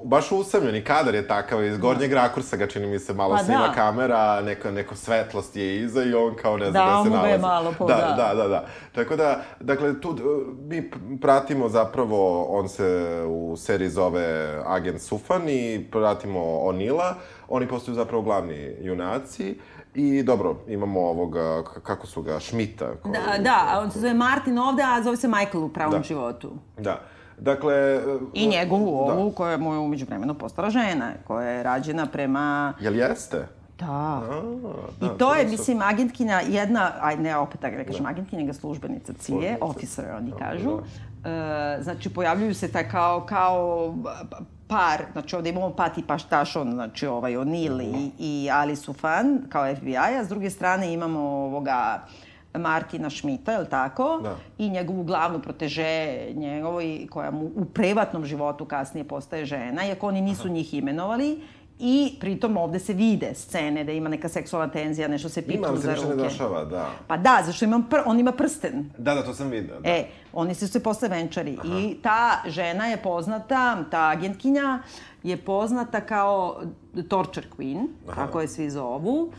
[0.00, 3.60] baš usamljeni kadar je takav, iz gornjeg rakursa ga čini mi se malo Pa snima
[3.62, 3.72] da.
[3.72, 7.22] kamera, neka, neko svetlost je iza i on kao ne zna Da, gde se mu
[7.22, 7.42] ga je nalazi.
[7.54, 8.14] malo po- da, da.
[8.24, 8.66] da, da, da.
[8.94, 10.16] Tako da, dakle, tu
[10.60, 12.86] mi pratimo zapravo, on se
[13.28, 14.26] u seriji zove
[14.66, 17.14] Agent Sufan i pratimo Onila,
[17.48, 19.58] oni postaju zapravo glavni junaci
[19.94, 22.90] i dobro, imamo ovoga, k- kako su ga, Šmita.
[22.94, 26.02] koji- Da, da, on se zove Martin ovde, a zove se Michael u pravom Da.
[26.02, 26.50] životu.
[26.78, 27.00] Da.
[27.42, 28.00] Dakle...
[28.34, 29.14] I njegovu da.
[29.14, 32.74] ovu, koja mu je umeđu vremenu postala žena, koja je rađena prema...
[32.80, 33.46] Jel jeste?
[33.78, 33.86] Da.
[33.86, 34.22] A,
[35.00, 38.42] da, I to je, nisu- mislim, agentkinja jedna, aj ne opet da ne kažem agentkinja,
[38.42, 39.56] nego službenica Službenica.
[39.60, 40.70] officer oni kažu.
[41.24, 43.94] E, znači, pojavljuju se taj kao, kao
[44.30, 49.74] pa- par, znači ovde imamo Pati Paštašon, znači ovaj O'Neill i, i Ali Sufan kao
[49.76, 52.02] FBI-a, s druge strane imamo ovoga
[52.54, 54.20] Martina Šmita, je li tako?
[54.22, 54.36] Da.
[54.58, 60.20] I njegovu glavnu proteže njegovoj, koja mu u privatnom životu kasnije postaje žena, iako oni
[60.20, 60.54] nisu Aha.
[60.54, 61.40] njih imenovali.
[61.78, 65.68] I pritom ovde se vide scene da ima neka seksualna tenzija, nešto se pitu Ima,
[65.68, 66.08] ali se za ruke.
[66.08, 66.90] ne dešava, da.
[67.06, 68.90] Pa da, zašto imam pr on ima prsten.
[68.98, 69.80] Da, da, to sam vidio.
[69.80, 69.90] Da.
[69.90, 71.58] E, oni su se posle venčari.
[71.64, 71.78] Aha.
[71.78, 74.78] I ta žena je poznata, ta agentkinja
[75.22, 76.62] je poznata kao
[77.08, 78.14] torture queen, Aha.
[78.26, 79.32] kako je svi zovu.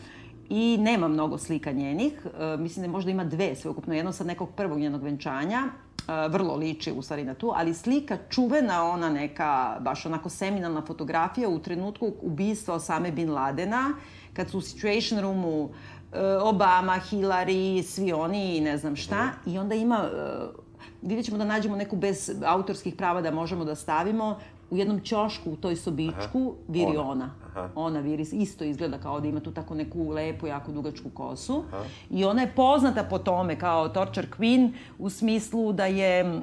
[0.48, 2.12] I nema mnogo slika njenih.
[2.26, 3.94] E, mislim da možda ima dve sveukupno.
[3.94, 5.62] Jedno sa nekog prvog njenog venčanja.
[6.08, 7.52] E, vrlo liči u stvari na tu.
[7.54, 13.94] Ali slika čuvena, ona neka, baš onako seminalna fotografija u trenutku ubistva Osame Bin Ladena,
[14.32, 15.68] kad su u Situation Roomu
[16.12, 19.28] e, Obama, Hillary, svi oni i ne znam šta.
[19.46, 20.64] I onda ima e,
[21.02, 24.38] vidjet ćemo da nađemo neku bez autorskih prava da možemo da stavimo
[24.70, 26.64] u jednom ćošku u toj sobičku Aha.
[26.68, 27.10] viri ona.
[27.10, 27.30] ona.
[27.54, 27.68] Aha.
[27.74, 31.64] Ona viri, isto izgleda kao da ima tu tako neku lepu, jako dugačku kosu.
[31.72, 31.84] Aha.
[32.10, 36.40] I ona je poznata po tome kao torture queen u smislu da je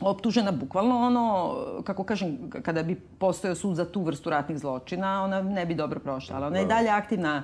[0.00, 5.42] optužena bukvalno ono, kako kažem, kada bi postojao sud za tu vrstu ratnih zločina, ona
[5.42, 6.36] ne bi dobro prošla.
[6.36, 7.42] Ali ona je dalje aktivna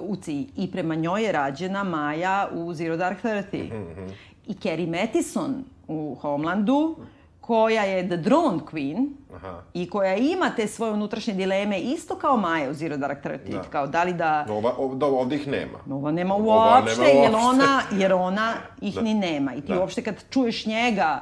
[0.00, 0.44] u CIA.
[0.56, 3.72] I prema njoj je rađena Maja u Zero Dark Thirty.
[3.72, 4.10] Mm -hmm.
[4.46, 6.96] I Carrie Mathison u Homelandu,
[7.42, 9.62] koja je The Drone Queen Aha.
[9.74, 13.52] i koja ima te svoje unutrašnje dileme isto kao Maja u Zero Dark Thirty.
[13.52, 13.62] Da.
[13.62, 14.46] Kao da li da...
[14.50, 15.78] Ova, ov, da, ovde ih nema.
[15.90, 17.22] Ova nema uopšte, Ova nema uopšte.
[17.22, 19.00] jer ona, jer ona ih da.
[19.00, 19.54] ni nema.
[19.54, 19.80] I ti da.
[19.80, 21.20] uopšte kad čuješ njega,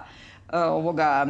[0.49, 1.27] uh, ovoga,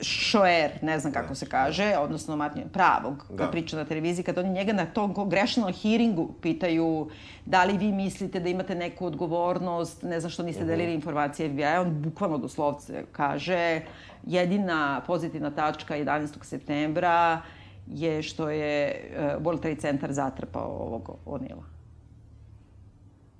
[0.00, 3.50] Šoer, ne znam kako se kaže, odnosno Martin pravog, da.
[3.50, 7.10] priča na televiziji, kad oni njega na tom congressional hearingu pitaju
[7.46, 10.66] da li vi mislite da imate neku odgovornost, ne znam što niste -huh.
[10.66, 13.80] delili informacije FBI, on bukvalno doslovce kaže
[14.26, 16.28] jedina pozitivna tačka 11.
[16.42, 17.42] septembra
[17.86, 21.71] je što je uh, World Trade Center zatrpao ovog Onila.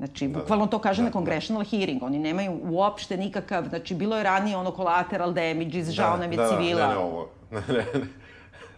[0.02, 1.68] Znači, da, bukvalno to kaže da, na congressional da.
[1.70, 2.02] hearing.
[2.02, 6.36] Oni nemaju uopšte nikakav, znači, bilo je ranije ono collateral damages, da, žao nam je
[6.36, 6.80] da, civila.
[6.80, 7.28] Da, ne, ne, ovo.
[7.50, 8.06] ne, ne, ne.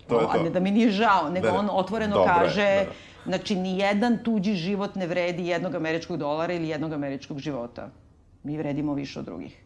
[0.08, 0.30] To je to.
[0.32, 2.92] A ne da mi nije žao, nego ne, on otvoreno Dobre, kaže, da.
[3.24, 7.88] znači, ni jedan tuđi život ne vredi jednog američkog dolara ili jednog američkog života.
[8.42, 9.56] Mi vredimo više od drugih.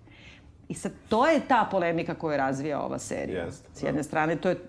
[0.69, 3.45] I sad, to je ta polemika koju razvija ova serija.
[3.45, 4.03] Jest, S jedne da.
[4.03, 4.61] strane, to je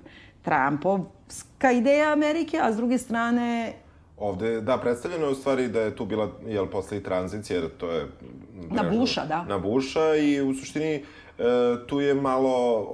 [0.41, 3.73] Trumpovska ideja Amerike, a s druge strane,
[4.19, 7.69] Ovde, da, predstavljeno je u stvari da je tu bila, jel, posle i tranzicija, jer
[7.77, 8.07] to je...
[8.69, 9.43] Na Buša, da.
[9.43, 11.03] Na Buša i u suštini e,
[11.87, 12.87] tu je malo,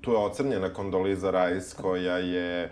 [0.00, 2.62] tu je ocrnjena Kondoliza Rice koja je...
[2.62, 2.70] E,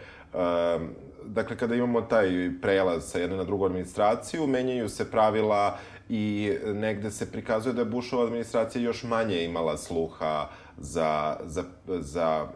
[1.25, 7.11] dakle, kada imamo taj prelaz sa jedne na drugu administraciju, menjaju se pravila i negde
[7.11, 12.47] se prikazuje da je Bushova administracija još manje imala sluha za, za, za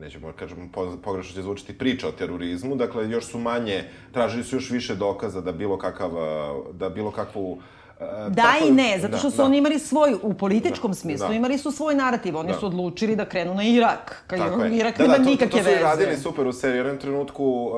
[0.00, 0.68] nećemo kažemo
[1.02, 5.40] pogrešno će zvučiti priča o terorizmu, dakle još su manje, tražili su još više dokaza
[5.40, 6.10] da bilo kakav,
[6.72, 7.58] da bilo kakvu
[8.28, 9.44] Da tako, i ne, zato što da, su da.
[9.44, 11.34] oni imali svoj, u političkom da, smislu, da.
[11.34, 12.36] imali su svoj narativ.
[12.36, 12.58] Oni da.
[12.58, 14.24] su odlučili da krenu na Irak.
[14.26, 14.38] Kad
[14.72, 15.70] Irak da, nema da, to, nikakve veze.
[15.70, 16.80] To su radili super u seriji.
[16.80, 17.74] U jednom trenutku uh,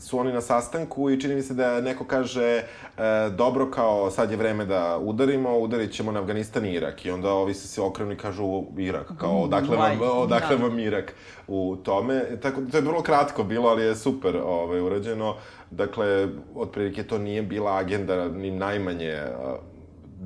[0.00, 4.30] su oni na sastanku i čini mi se da neko kaže uh, dobro kao sad
[4.30, 7.06] je vreme da udarimo, udarit ćemo na Afganistan i Irak.
[7.06, 10.66] I onda ovi se se okrenu i kažu Irak, kao odakle vam, odakle da.
[10.66, 11.14] vam Irak
[11.46, 12.40] u tome.
[12.42, 15.36] Tako, to je vrlo kratko bilo, ali je super ovaj, urađeno.
[15.70, 19.22] Dakle, otprilike to nije bila agenda ni najmanje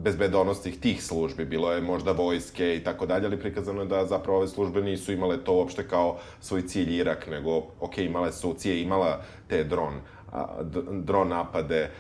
[0.03, 4.39] bezbedonosnih tih službi, bilo je možda vojske i tako dalje, ali prikazano je da zapravo
[4.39, 8.83] ove službe nisu imale to uopšte kao svoj cilj Irak, nego, ok, imale su, cije
[8.83, 10.01] imala te dron,
[10.33, 11.91] a, dron napade,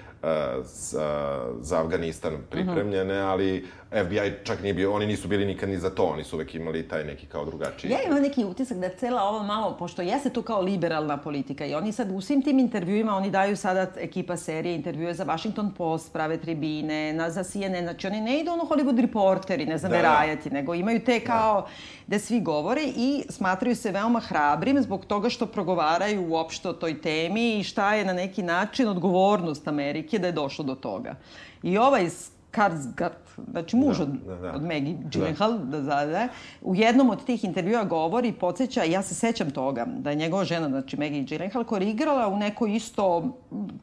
[0.63, 3.31] za, za Afganistan pripremljene, -huh.
[3.31, 6.55] ali FBI čak nije bio, oni nisu bili nikad ni za to, oni su uvek
[6.55, 7.91] imali taj neki kao drugačiji.
[7.91, 11.75] Ja imam neki utisak da cela ovo malo, pošto jeste tu kao liberalna politika i
[11.75, 16.13] oni sad u svim tim intervjuima, oni daju sada ekipa serije intervjue za Washington Post,
[16.13, 19.97] prave tribine, na, za CNN, znači oni ne idu ono Hollywood reporteri, ne znam, da,
[19.97, 21.69] verajati, nego imaju te kao da.
[22.17, 27.01] da svi govore i smatraju se veoma hrabrim zbog toga što progovaraju uopšte o toj
[27.01, 31.15] temi i šta je na neki način odgovornost Amerike da je došlo do toga.
[31.63, 32.09] I ovaj
[32.53, 33.13] Skarsgård,
[33.51, 34.53] znači muž da, od, da, da.
[34.53, 35.81] od Maggie Gyllenhaal, da.
[35.81, 36.29] Da, da,
[36.63, 40.69] u jednom od tih intervjua govori, podsjeća, ja se sećam toga, da je njegova žena,
[40.69, 43.37] znači Maggie Gyllenhaal, koja je igrala u nekoj isto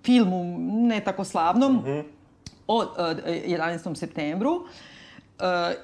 [0.03, 2.03] filmu, ne tako slavnom, mm -hmm.
[2.67, 2.85] o, uh,
[3.47, 3.95] 11.
[3.95, 4.63] septembru, uh,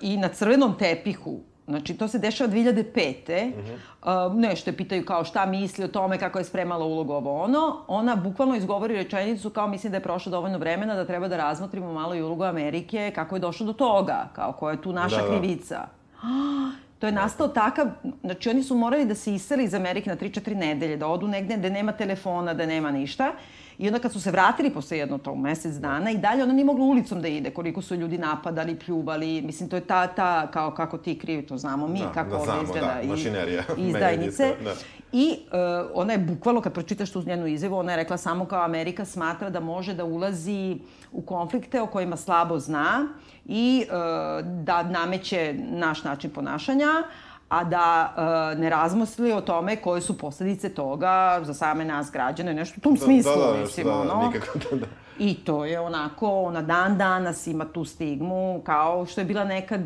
[0.02, 3.46] i na crvenom tepihu Znači, to se dešava 2005.
[3.46, 4.28] Mm -hmm.
[4.28, 7.78] uh, nešto je pitaju kao šta misli o tome, kako je spremala ulogu ovo ono.
[7.88, 11.94] Ona bukvalno izgovori rečenicu kao mislim da je prošlo dovoljno vremena da treba da razmotrimo
[11.94, 15.22] malo i ulogu Amerike, kako je došlo do toga, kao koja je tu naša da,
[15.22, 15.28] da.
[15.28, 15.88] krivica.
[17.02, 17.88] To je nastao takav,
[18.24, 21.58] znači oni su morali da se iseli iz Amerike na 3-4 nedelje, da odu negde
[21.58, 23.32] gde nema telefona, da nema ništa.
[23.82, 26.66] I onda kad su se vratili posle jedno tog mesec dana i dalje ona nije
[26.66, 30.72] mogla ulicom da ide, koliko su ljudi napadali, pljuvali, mislim to je ta, ta, kao
[30.72, 34.54] kako ti krivi, to znamo mi, Da, kako da ovde izgleda da, i, mašinerija, izdajnice.
[34.64, 34.74] da.
[35.12, 38.64] I uh, ona je bukvalno, kad pročitaš tu njenu izjavu, ona je rekla samo kao
[38.64, 40.78] Amerika smatra da može da ulazi
[41.12, 43.08] u konflikte o kojima slabo zna
[43.46, 47.04] i uh, da nameće naš način ponašanja,
[47.52, 48.14] a da
[48.54, 52.82] uh, ne razmisli o tome koje su posledice toga za same nas građane, nešto u
[52.82, 54.28] tom smislu, da, da, mislim, da, da, ono.
[54.28, 54.86] nikako da, da.
[55.20, 59.82] I to je onako, na dan danas ima tu stigmu, kao što je bila nekad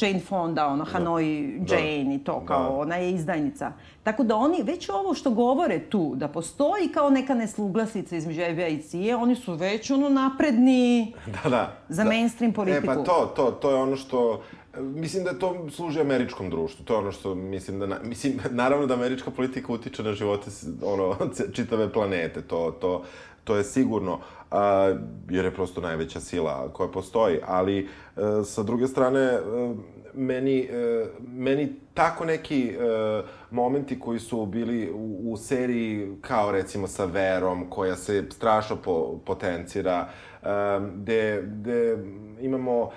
[0.00, 1.74] Jane Fonda, ono, Hanoi Da.
[1.74, 2.76] Jane i to, kao, Da.
[2.76, 3.72] ona je izdajnica.
[4.02, 8.74] Tako da oni, već ovo što govore tu, da postoji kao neka nesluglasica između FBI
[8.74, 11.72] i CIA, oni su već ono napredni Da, da.
[11.88, 12.08] za da.
[12.08, 12.92] mainstream politiku.
[12.92, 14.42] E, pa to, to, to je ono što...
[14.78, 16.84] Mislim da to služi američkom društvu.
[16.84, 17.86] To je ono što mislim da...
[17.86, 20.50] Na, mislim, naravno da američka politika utiče na živote
[20.82, 21.16] ono,
[21.56, 22.42] čitave planete.
[22.42, 23.04] To, to,
[23.44, 24.20] to je sigurno.
[24.50, 24.94] A,
[25.30, 27.38] jer je prosto najveća sila koja postoji.
[27.46, 27.86] Ali, e,
[28.44, 29.40] sa druge strane, e,
[30.14, 32.76] meni, e, meni tako neki e,
[33.50, 39.20] momenti koji su bili u, u seriji kao recimo sa Verom, koja se strašno po,
[39.26, 40.08] potencira,
[40.42, 40.46] e,
[40.96, 41.98] gde, gde
[42.40, 42.90] imamo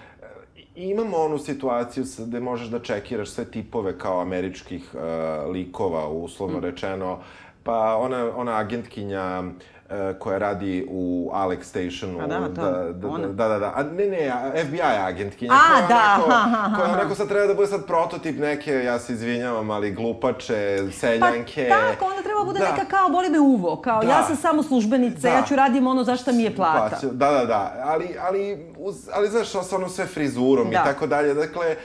[0.77, 5.01] imamo onu situaciju s- gde možeš da čekiraš sve tipove kao američkih uh,
[5.47, 6.61] likova, uslovno Mm.
[6.61, 7.19] rečeno,
[7.63, 12.19] pa ona, ona agentkinja uh, koja radi u Alex Stationu.
[12.19, 13.27] A da, to, da, da, ona.
[13.27, 13.73] da, da, da.
[13.75, 15.51] A, ne, ne, FBI agentkinja.
[15.53, 18.39] A, koja da, onako- ha, ha, ha, Koja onako sad treba da bude sad prototip
[18.39, 21.69] neke, ja se izvinjavam, ali glupače, Pa seljanke.
[21.69, 22.65] tako, onda treba bude Da.
[22.67, 24.09] neka kao, boli me uvo, kao Da.
[24.09, 25.29] ja sam samo službenica, Da.
[25.29, 26.89] ja ću radim ono za šta mi je plata.
[26.89, 27.73] Plaća, da, da, da.
[27.83, 30.71] Ali, ali, uz, ali znaš, sa ono sve frizurom Da.
[30.71, 31.33] i tako dalje.
[31.33, 31.75] Dakle, e,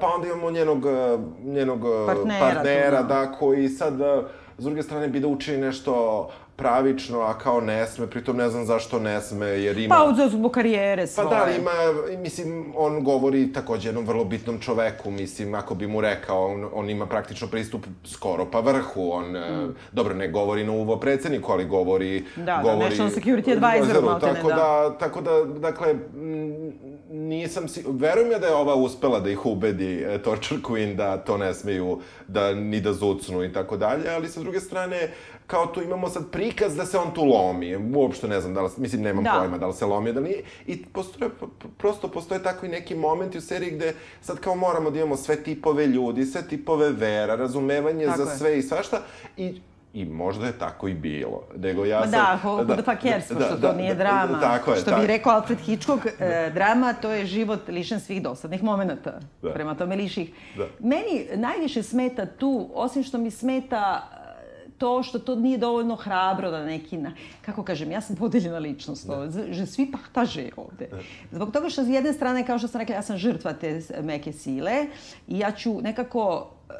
[0.00, 3.14] pa onda imamo njenog, e, njenog e, Partnera partnera da.
[3.14, 4.22] da, koji sad, e,
[4.58, 8.64] s druge strane, bi da učini nešto pravično, a kao ne sme, pritom ne znam
[8.64, 9.94] zašto ne sme, jer ima...
[9.94, 11.28] Pa za- zbog karijere Pa svoje.
[11.28, 11.70] da, ali ima,
[12.18, 16.90] mislim, on govori takođe jednom vrlo bitnom čoveku, mislim, ako bi mu rekao, on, on
[16.90, 19.74] ima praktično pristup skoro pa vrhu, on, mm.
[19.92, 22.24] dobro, ne govori na uvo predsedniku, ali govori...
[22.36, 24.54] Da, da, govori National Security Advisoru, maltene, tako da.
[24.54, 24.96] da.
[24.98, 26.72] Tako da, dakle, m,
[27.12, 27.84] nisam si...
[27.88, 31.54] Verujem ja da je ova uspela da ih ubedi, e, Torture Queen, da to ne
[31.54, 35.10] smeju, da ni da zucnu i tako dalje, ali sa druge strane,
[35.46, 37.76] kao tu imamo sad prikaz da se on tu lomi.
[37.94, 39.36] Uopšte ne znam da li, mislim, nemam Da.
[39.38, 40.44] pojma da li se lomi, da li.
[40.66, 41.30] I postoje,
[41.78, 45.86] prosto postoje takvi neki momenti u seriji gde sad kao moramo da imamo sve tipove
[45.86, 48.38] ljudi, sve tipove vera, razumevanje Tako za je.
[48.38, 49.00] sve i svašta.
[49.36, 49.60] I
[49.94, 51.42] I možda je tako i bilo.
[51.56, 52.10] Nego ja sam...
[52.10, 52.38] da,
[52.74, 54.40] the fuck cares, da, pošto da, to nije da, drama.
[54.40, 55.00] Tako je, Što tako.
[55.00, 59.20] bi rekao Alfred Hitchcock, e, drama to je život lišen svih dosadnih momenta.
[59.42, 59.52] Da.
[59.52, 60.32] Prema tome liših.
[60.56, 60.66] Da.
[60.80, 66.50] Meni najviše smeta tu, osim što mi smeta e, to što to nije dovoljno hrabro
[66.50, 67.12] da neki, na,
[67.42, 69.28] kako kažem, ja sam podeljena ličnost, da.
[69.52, 70.88] že svi pahtaže ovde.
[71.30, 74.32] Zbog toga što s jedne strane, kao što sam rekla, ja sam žrtva te meke
[74.32, 74.86] sile
[75.28, 76.72] i ja ću nekako e,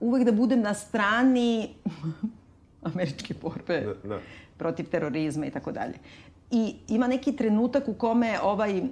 [0.00, 1.74] uvek da budem na strani
[2.94, 4.18] američke borbe Da, da.
[4.56, 5.94] protiv terorizma i tako dalje.
[6.50, 8.82] I ima neki trenutak u kome ovaj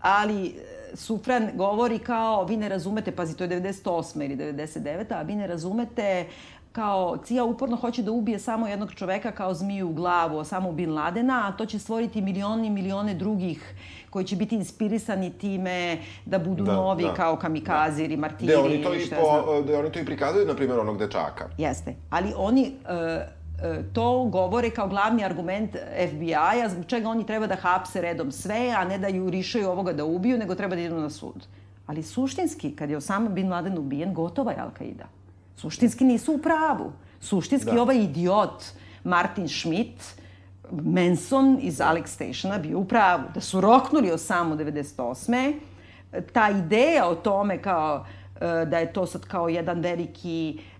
[0.00, 0.52] Ali eh,
[0.94, 4.24] Sufran govori kao vi ne razumete, pazi to je 98.
[4.24, 5.14] ili 99.
[5.14, 6.26] a vi ne razumete
[6.72, 10.94] kao Cija uporno hoće da ubije samo jednog čoveka kao zmiju u glavu, samo Bin
[10.94, 13.74] Ladena, a to će stvoriti milioni i milione drugih
[14.10, 18.56] koji će biti inspirisani time da budu Da, novi da, kao kamikazi ili martiri Gde
[18.56, 21.48] oni to i po, gde oni to i prikazuju, na primjer, onog dečaka.
[21.58, 21.94] Jeste.
[22.10, 23.26] Ali oni e,
[23.92, 25.76] to govore kao glavni argument
[26.08, 30.04] FBI-a zbog čega oni treba da hapse redom sve, a ne da jurišaju ovoga da
[30.04, 31.46] ubiju, nego treba da idu na sud.
[31.86, 35.04] Ali suštinski, kad je Osama Bin Laden ubijen, gotova je Al-Qaida.
[35.56, 36.92] Suštinski nisu u pravu.
[37.20, 37.82] Suštinski Da.
[37.82, 38.64] ovaj idiot
[39.04, 40.02] Martin Schmidt,
[40.70, 43.22] Manson iz Alex Stationa bio u pravu.
[43.34, 45.54] Da su roknuli Osamu 98.
[46.32, 48.06] Ta ideja o tome kao
[48.40, 50.71] e, da je to sad kao jedan veliki e,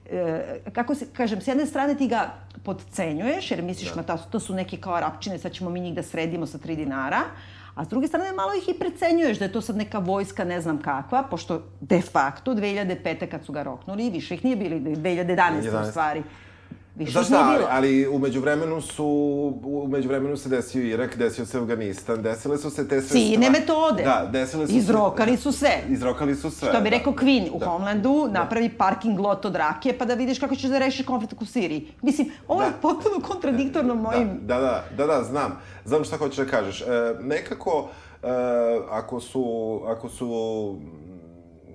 [0.72, 2.34] kako se, kažem, s jedne strane ti ga
[2.64, 3.96] podcenjuješ, jer misliš, da.
[3.96, 6.76] ma to, to su neke kao arapčine, sad ćemo mi njih da sredimo sa tri
[6.76, 7.20] dinara,
[7.74, 10.60] a s druge strane malo ih i precenjuješ da je to sad neka vojska ne
[10.60, 13.26] znam kakva, pošto de facto 2005.
[13.30, 15.62] kad su ga roknuli, više ih nije bilo, 2011.
[15.62, 15.88] 11.
[15.88, 16.22] u stvari.
[17.04, 19.06] Više Znaš šta, ali, ali umeđu vremenu su,
[19.64, 23.50] umeđu vremenu se desio Irak, desio se Afganistan, desile su se te sve stvari.
[23.50, 24.02] metode.
[24.02, 25.82] Da, desile su Izrokali se, su sve.
[25.88, 26.96] Izrokali su sve, Što bi da.
[26.96, 27.66] rekao Queen u Da.
[27.66, 31.46] Homelandu, napravi parking lot od rakije pa da vidiš kako ćeš da rešiš konflikt u
[31.46, 31.88] Siriji.
[32.02, 32.76] Mislim, ovo je Da.
[32.82, 34.30] potpuno kontradiktorno mojim...
[34.42, 35.58] Da, da, da, da, da, znam.
[35.84, 36.80] Znam šta hoćeš da kažeš.
[36.80, 36.84] E,
[37.20, 37.88] nekako,
[38.22, 38.26] e,
[38.90, 39.44] ako su,
[39.86, 40.28] ako su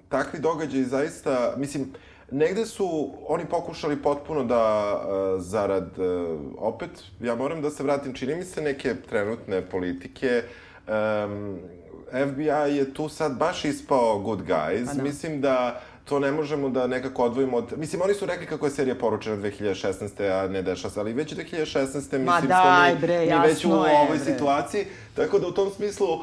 [0.09, 1.93] takvi događaji zaista, mislim,
[2.31, 8.13] negde su oni pokušali potpuno da uh, zarad, uh, opet, ja moram da se vratim,
[8.13, 10.43] čini mi se neke trenutne politike,
[10.87, 11.59] um,
[12.11, 14.85] FBI je tu sad baš ispao good guys.
[14.85, 15.03] Pa da.
[15.03, 17.73] Mislim da to ne možemo da nekako odvojimo od...
[17.77, 20.43] Mislim, oni su rekli kako je serija poručena 2016.
[20.43, 21.93] a ne deša se, ali već 2016.
[21.93, 24.19] mislim Ma smo daj, mi, bre, mi već u ovoj bre.
[24.19, 24.85] situaciji.
[25.15, 26.21] Tako da u tom smislu uh,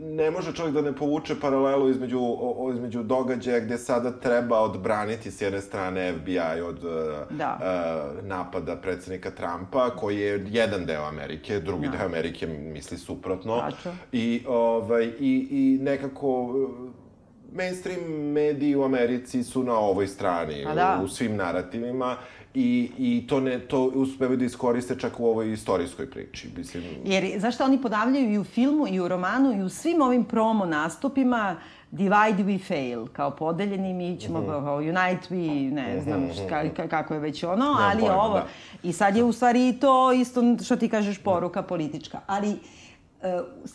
[0.00, 4.60] ne može čovjek da ne povuče paralelu između, o, o, između događaja gde sada treba
[4.60, 6.90] odbraniti s jedne strane FBI od uh,
[7.30, 7.58] Da.
[8.18, 11.92] uh, napada predsednika Trumpa, koji je jedan deo Amerike, drugi Da.
[11.92, 13.60] deo Amerike misli suprotno.
[13.60, 13.92] Tačno.
[14.12, 16.70] I, ovaj, i, i nekako uh,
[17.52, 18.00] mainstream
[18.32, 20.98] mediji u Americi su na ovoj strani, Pa da.
[21.00, 22.16] u, u svim narativima
[22.54, 26.48] i, i to, ne, to uspevaju da iskoriste čak u ovoj istorijskoj priči.
[26.56, 30.02] Mislim, Jer, znaš šta, oni ponavljaju i u filmu, i u romanu, i u svim
[30.02, 31.56] ovim promo nastupima,
[31.90, 32.12] divide
[32.44, 34.48] we fail, kao podeljeni mi ćemo, Mhm.
[34.48, 34.98] kao unite
[35.30, 38.46] we, ne znam ka, ka, kako je već ono, ali pojma, ovo, da.
[38.82, 42.54] i sad je u stvari to isto što ti kažeš poruka politička, ali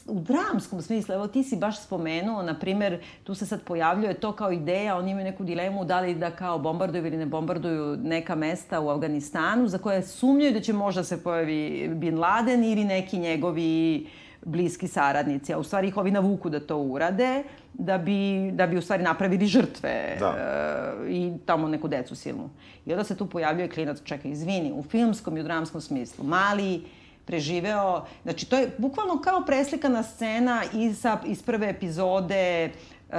[0.07, 4.31] u dramskom smislu, evo ti si baš spomenuo, na primer, tu se sad pojavljuje to
[4.31, 8.35] kao ideja, oni imaju neku dilemu da li da kao bombarduju ili ne bombarduju neka
[8.35, 13.19] mesta u Afganistanu za koje sumnjaju da će možda se pojavi Bin Laden ili neki
[13.19, 14.07] njegovi
[14.45, 18.77] bliski saradnici, a u stvari ih ovi navuku da to urade, da bi, da bi
[18.77, 20.35] u stvari napravili žrtve Da.
[20.37, 22.49] e, i tamo neku decu silnu.
[22.85, 26.25] I onda se tu pojavljuje klinac, čekaj, izvini, u filmskom i u dramskom smislu.
[26.25, 26.83] Mali
[27.25, 32.71] preživeo, znači to je bukvalno kao preslikana scena iz, iz prve epizode
[33.09, 33.15] uh,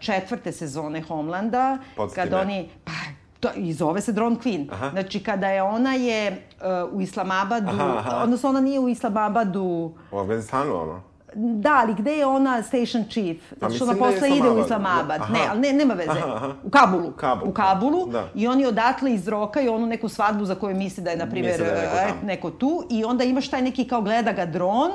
[0.00, 2.42] četvrte sezone Homlanda, Podsjeti kada me.
[2.42, 2.92] oni, pa,
[3.40, 4.68] to, i zove se Drone Queen.
[4.72, 4.90] Aha.
[4.90, 6.46] Znači, kada je ona je
[6.88, 8.20] uh, u Islamabadu, Aha, aha.
[8.22, 11.02] odnosno ona nije u Islamabadu, u Afganistanu, ono.
[11.34, 13.52] Da, ali gde je ona station chief?
[13.60, 15.20] Zato što ona da posle ide u Islamabad.
[15.20, 15.32] Aha.
[15.32, 16.10] Ne, ali ne, nema veze.
[16.10, 16.54] Aha, aha.
[16.64, 17.12] U Kabulu.
[17.12, 17.48] Kabul.
[17.48, 18.06] U Kabulu.
[18.06, 18.28] Da.
[18.34, 21.64] I oni odatle izrokaju onu neku svadbu za koju misli da je, na primjer, da
[21.64, 22.86] je neko e, neko tu.
[22.90, 24.90] I onda imaš taj neki kao gleda ga dron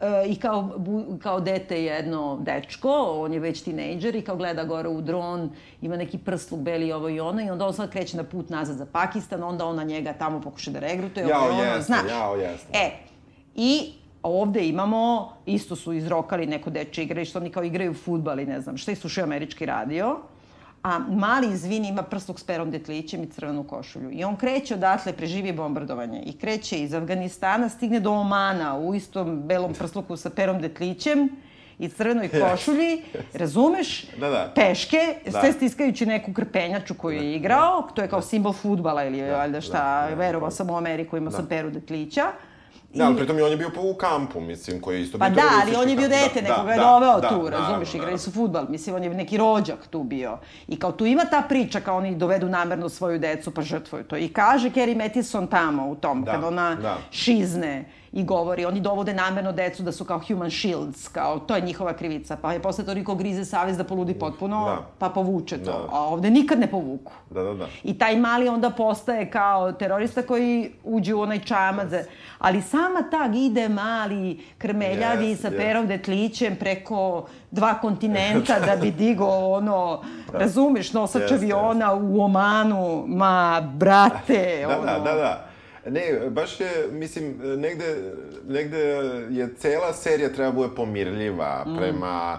[0.00, 0.70] e, i kao,
[1.22, 5.50] kao dete jedno dečko, on je već tinejdžer i kao gleda gore u dron,
[5.80, 8.76] ima neki prsluk beli ovo i ono i onda on sad kreće na put nazad
[8.76, 11.26] za Pakistan, onda ona njega tamo pokuša da regrutuje.
[11.26, 12.10] Jao, i ono, jeste, znaš.
[12.10, 12.78] jao, jeste.
[12.78, 12.90] E,
[13.54, 13.92] i
[14.22, 18.76] ovde imamo, isto su izrokali neko dečje igralište, oni kao igraju futbal i ne znam
[18.76, 20.18] šta, i slušaju američki radio,
[20.82, 24.10] a mali, izvini, ima prsluk s perom detlićem i crvenu košulju.
[24.12, 29.42] I on kreće odatle, preživi bombardovanje i kreće iz Afganistana, stigne do Omana u istom
[29.42, 31.28] belom prsluku sa perom detlićem
[31.78, 33.02] i crvenoj košulji,
[33.34, 34.06] razumeš?
[34.20, 34.52] Da, da.
[34.54, 35.40] Peške, Da.
[35.40, 40.06] sve stiskajući neku krpenjaču koju je igrao, to je kao simbol futbala ili valjda šta,
[40.08, 42.22] da, verovao sam u Ameriku, imao sam peru detlića.
[42.94, 45.34] Da, ali pritom i on je bio u kampu, mislim, koji je isto Pa bio
[45.34, 46.22] da, ali on je bio kamp.
[46.22, 48.18] dete, Da, nekoga je da, doveo da, tu, naravno, razumeš, igrali naravno.
[48.18, 50.38] su futbal, mislim, on je neki rođak tu bio.
[50.68, 54.16] I kao tu ima ta priča, kao oni dovedu namerno svoju decu pa žrtvuju to.
[54.16, 56.96] I kaže Kerry Mathison tamo u tom, Da, kad ona da.
[57.10, 61.62] šizne i govori, oni dovode namerno decu da su kao human shields, kao to je
[61.62, 62.36] njihova krivica.
[62.36, 64.86] Pa je posle toliko grize savez da poludi potpuno, Da.
[64.98, 65.72] pa povuče to.
[65.72, 65.78] Da.
[65.90, 67.12] A ovde nikad ne povuku.
[67.30, 67.66] Da, da, da.
[67.84, 70.48] I taj mali onda postaje kao terorista koji
[70.84, 71.88] uđe u onaj čamac.
[72.38, 75.56] Ali sama tag ide mali, krmeljavi Yes, sa yes.
[75.56, 76.98] perom detlićem preko
[77.50, 80.02] dva kontinenta da bi digo ono,
[80.32, 84.86] razumeš, nosač Jeste, aviona u Omanu, ma brate, Da, ono.
[84.86, 85.47] da, da, da.
[85.86, 88.12] Ne, baš je, mislim, negde,
[88.48, 88.78] negde
[89.30, 91.76] je cela serija treba bude pomirljiva Mm.
[91.76, 92.38] prema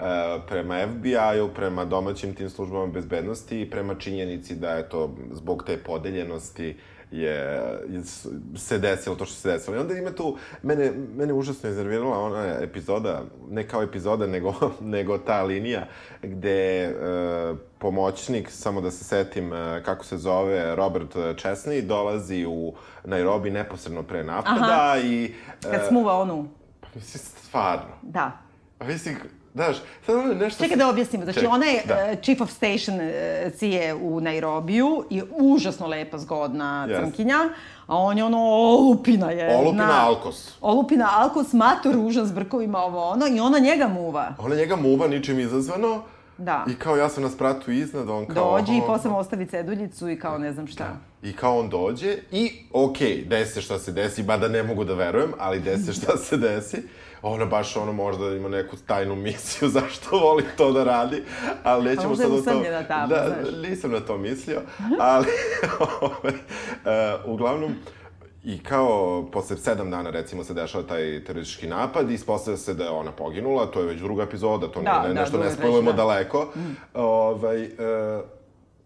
[0.00, 5.64] e, prema FBI-u, prema domaćim tim službama bezbednosti i prema činjenici da je to zbog
[5.66, 6.76] te podeljenosti
[7.10, 7.34] je,
[7.88, 8.02] je
[8.56, 9.76] se desilo to što se desilo.
[9.76, 15.18] I onda ima tu, mene, mene užasno iznervirala ona epizoda, ne kao epizoda, nego, nego
[15.18, 15.86] ta linija
[16.22, 16.94] gde e,
[17.80, 22.72] pomoćnik, samo da se setim e, kako se zove, Robert Chesney, dolazi u
[23.04, 25.34] Nairobi neposredno pre napada i...
[25.64, 26.48] e, Kad smuva onu,
[26.80, 27.82] Pa mislim, stvarno.
[28.02, 28.32] da.
[28.78, 29.16] Pa mislim,
[29.54, 29.76] znaš,
[30.06, 30.62] sad ono nešto...
[30.64, 31.24] Čekaj da objasnimo.
[31.24, 31.94] Znači, Čekaj, ona je da.
[31.94, 33.12] e, chief of station e,
[33.56, 37.02] cije u Nairobiju i užasno lepa, zgodna Jeste.
[37.04, 37.38] crnkinja,
[37.86, 39.56] a on je ono olupina je.
[39.56, 40.54] Olupina Alkos.
[40.60, 44.34] Olupina Alkos, mator, užas s brkovima, ovo ono, i ona njega muva.
[44.38, 46.02] Ona njega muva ničim izazvano.
[46.40, 46.64] Da.
[46.68, 48.58] I kao ja sam na spratu iznad, on kao...
[48.58, 50.96] Dođe i posle mu ostavi ceduljicu i kao ne znam šta.
[51.22, 54.94] I kao on dođe i, okej, okay, desi šta se desi, mada ne mogu da
[54.94, 56.82] verujem, ali desi šta se desi.
[57.22, 61.22] Ona baš ono možda ima neku tajnu misiju zašto voli to da radi,
[61.64, 62.40] ali nećemo možda sad o to...
[62.40, 63.54] usamljena tamo, da, znaš.
[63.68, 64.60] nisam na to mislio,
[64.98, 65.26] ali
[66.00, 67.74] ovaj, uh, uglavnom,
[68.44, 72.84] I kao, posle sedam dana, recimo, se dešava taj teroristički napad i ispostavlja se da
[72.84, 75.50] je ona poginula, to je već druga epizoda, to Da, ne, ne, da, nešto ne
[75.50, 75.96] spojujemo da.
[75.96, 76.52] daleko.
[76.94, 77.68] Ovaj, e,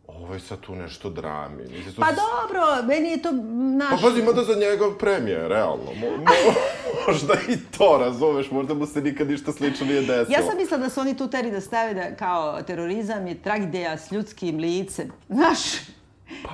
[0.07, 1.63] ovo je sad tu nešto drami.
[1.63, 3.33] Mislim, tu Pa dobro, meni je to
[3.77, 4.01] naš...
[4.01, 5.95] Pa pazi, ima da za njega premije, realno.
[6.01, 6.55] Mo, mo,
[7.07, 10.27] možda i to, razumeš, možda mu se nikad ništa slično nije desilo.
[10.39, 13.99] Ja sam mislila da su oni tu teri da stave da kao terorizam je tragedija
[13.99, 15.13] s ljudskim licem.
[15.29, 15.59] Znaš,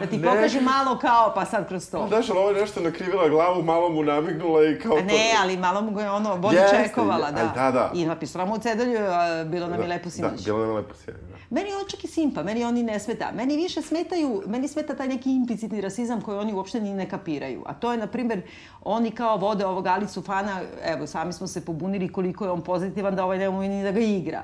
[0.01, 0.29] da ti ne.
[0.29, 2.07] pokaže malo kao, pa sad kroz to.
[2.09, 5.57] Znaš, ali ovo je nešto nakrivila glavu, malo mu namignula i kao A ne, ali
[5.57, 7.41] malo mu je ono bolje Jeste, čekovala, da.
[7.41, 7.91] aj, da, da.
[7.95, 10.45] I napisala mu u cedelju, a bilo nam je lepo Da, sinoć.
[10.45, 11.37] bilo nam je lepo sjedi, da.
[11.51, 13.31] Meni on čak i simpa, meni oni ne smeta.
[13.35, 17.63] Meni više smetaju, meni smeta taj neki implicitni rasizam koji oni uopšte ni ne kapiraju.
[17.67, 18.43] A to je, na primjer,
[18.83, 23.17] oni kao vode ovog Alicu Fana, evo, sami smo se pobunili koliko je on pozitivan
[23.17, 24.43] da ovaj ne ume ni da ga igra.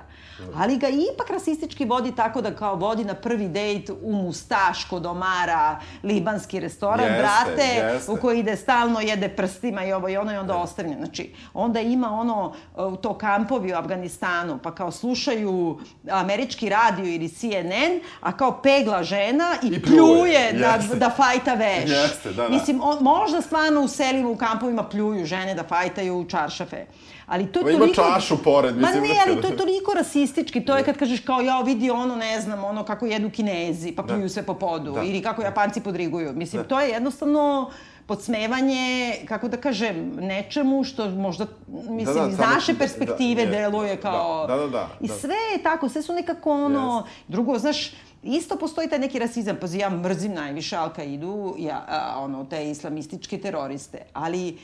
[0.57, 5.07] Ali ga ipak rasistički vodi tako da kao vodi na prvi dejt u Mustaš kod
[5.26, 8.12] Omara, libanski restoran, Jeste, brate, jeste.
[8.12, 10.94] u koji ide stalno, jede prstima i ovo i ono i onda ostavlja.
[10.96, 12.54] Znači, onda ima ono,
[13.02, 19.54] to kampovi u Afganistanu, pa kao slušaju američki radio ili CNN, a kao pegla žena
[19.62, 20.96] i, I pljuje, pljuje da, jeste.
[20.96, 21.90] da fajta veš.
[21.90, 22.48] Jeste, da, da.
[22.48, 26.84] Mislim, on, možda stvarno u selima, u kampovima pljuju žene da fajtaju čaršafe.
[27.26, 27.94] Ali to je Ma ima toliko...
[28.02, 30.64] čašu pored, mislim, Ma ne, da- ali to je toliko rasistički.
[30.64, 34.02] To je kad kažeš kao, ja vidi ono, ne znam, ono kako jedu kinezi, pa
[34.02, 34.92] pljuju sve po podu.
[34.92, 35.02] Da.
[35.02, 36.32] Ili kako japanci podriguju.
[36.32, 37.70] Mislim, to je jednostavno
[38.06, 43.46] podsmevanje, kako da kažem, nečemu što možda, mislim, Da, da, iz naše da, perspektive je.
[43.46, 44.46] deluje kao...
[44.46, 45.14] Da, da, da, I da.
[45.14, 47.06] sve je tako, sve su nekako ono...
[47.28, 49.56] Drugo, znaš, isto postoji taj neki rasizam.
[49.60, 53.98] Pazi, ja mrzim najviše Al-Qaidu, ja, a, ono, te islamističke teroriste.
[54.12, 54.54] Ali e,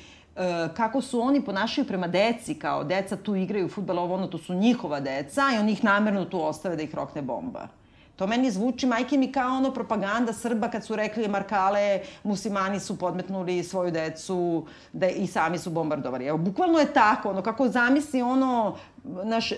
[0.76, 4.55] kako su oni ponašaju prema deci, kao deca tu igraju futbal, ovo ono, to su
[4.55, 7.68] njihova deca i oni ih namerno tu ostave da ih rokne bomba.
[8.16, 12.99] To meni zvuči, majke mi, kao ono propaganda Srba kad su rekli Markale, muslimani su
[12.99, 16.26] podmetnuli svoju decu da i sami su bombardovali.
[16.26, 19.57] Evo, bukvalno je tako, ono, kako zamisli ono, naš, e,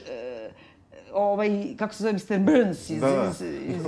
[1.14, 1.48] ovaj,
[1.78, 2.38] kako se zove, Mr.
[2.40, 3.30] Burns iz, Da, da.
[3.30, 3.42] iz,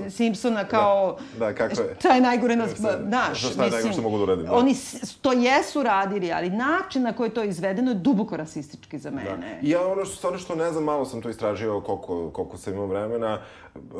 [0.06, 1.16] iz Simpsona, kao...
[1.38, 1.96] Da, kako je.
[1.98, 4.52] Šta je najgore nas, Šta- znaš, šta je najgore što mogu da uradim, da.
[4.52, 4.74] Oni
[5.20, 9.58] to jesu radili, ali način na koji je to izvedeno je duboko rasistički za mene.
[9.62, 12.72] I ja ono što, stvarno što ne znam, malo sam to istražio koliko, koliko sam
[12.72, 13.40] imao vremena.
[13.76, 13.98] E,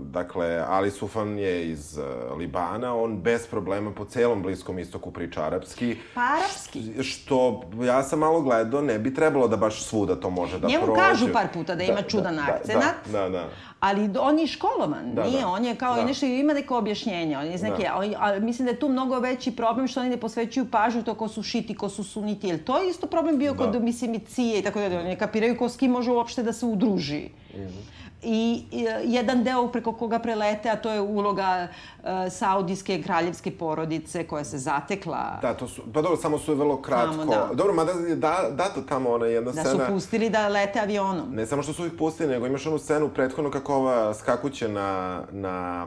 [0.00, 2.02] dakle, Ali Sufan je iz e,
[2.38, 5.96] Libana, on bez problema po celom Bliskom istoku priča arapski.
[6.14, 7.02] Pa arapski.
[7.02, 10.84] Što ja sam malo gledao, ne bi trebalo da baš svuda to može da Njemu
[10.84, 11.00] prođe.
[11.00, 12.94] kažu par puta da ima čudan akcenat.
[13.06, 13.48] Da, da, da.
[13.80, 15.48] Ali on je školovan, Da, nije, da.
[15.48, 16.00] on je kao Da.
[16.00, 17.96] i nešto, ima neko objašnjenje, on je iz neke, Da.
[17.96, 21.14] on, ali mislim da je tu mnogo veći problem što oni ne posvećuju pažnju to
[21.14, 23.58] ko su šiti, ko su suniti, jer to je isto problem bio Da.
[23.60, 26.42] kod, mislim, i cije i tako da, oni ne kapiraju ko s kim može uopšte
[26.42, 27.28] da se udruži.
[27.54, 27.62] Mhm.
[27.62, 28.64] I, i
[29.04, 31.68] jedan deo preko koga prelete, a to je uloga
[32.04, 36.82] e, saudijske kraljevske porodice koja se zatekla Da, to su, pa dobro, samo su vrlo
[36.82, 37.16] kratko.
[37.16, 37.50] Tamo, da.
[37.54, 39.86] Dobro, mada je da, dato tamo ona jedna da su scena.
[39.86, 41.34] pustili da lete avionom.
[41.34, 45.22] Ne samo što su ih pustili, nego imaš onu scenu prethodno kako ova skakuće na,
[45.32, 45.86] na,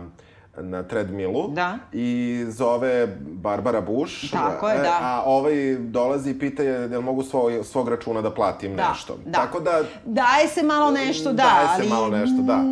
[0.58, 1.78] na treadmillu Da.
[1.92, 4.32] i zove Barbara Bush.
[4.32, 5.00] Tako je, e, da.
[5.02, 9.18] A ovaj dolazi i pita je jel mogu svoj, svog računa da platim Da, nešto.
[9.26, 9.32] da.
[9.32, 11.90] Tako da, Daje se malo nešto, da, Daje se ali...
[11.90, 12.64] malo nešto, da.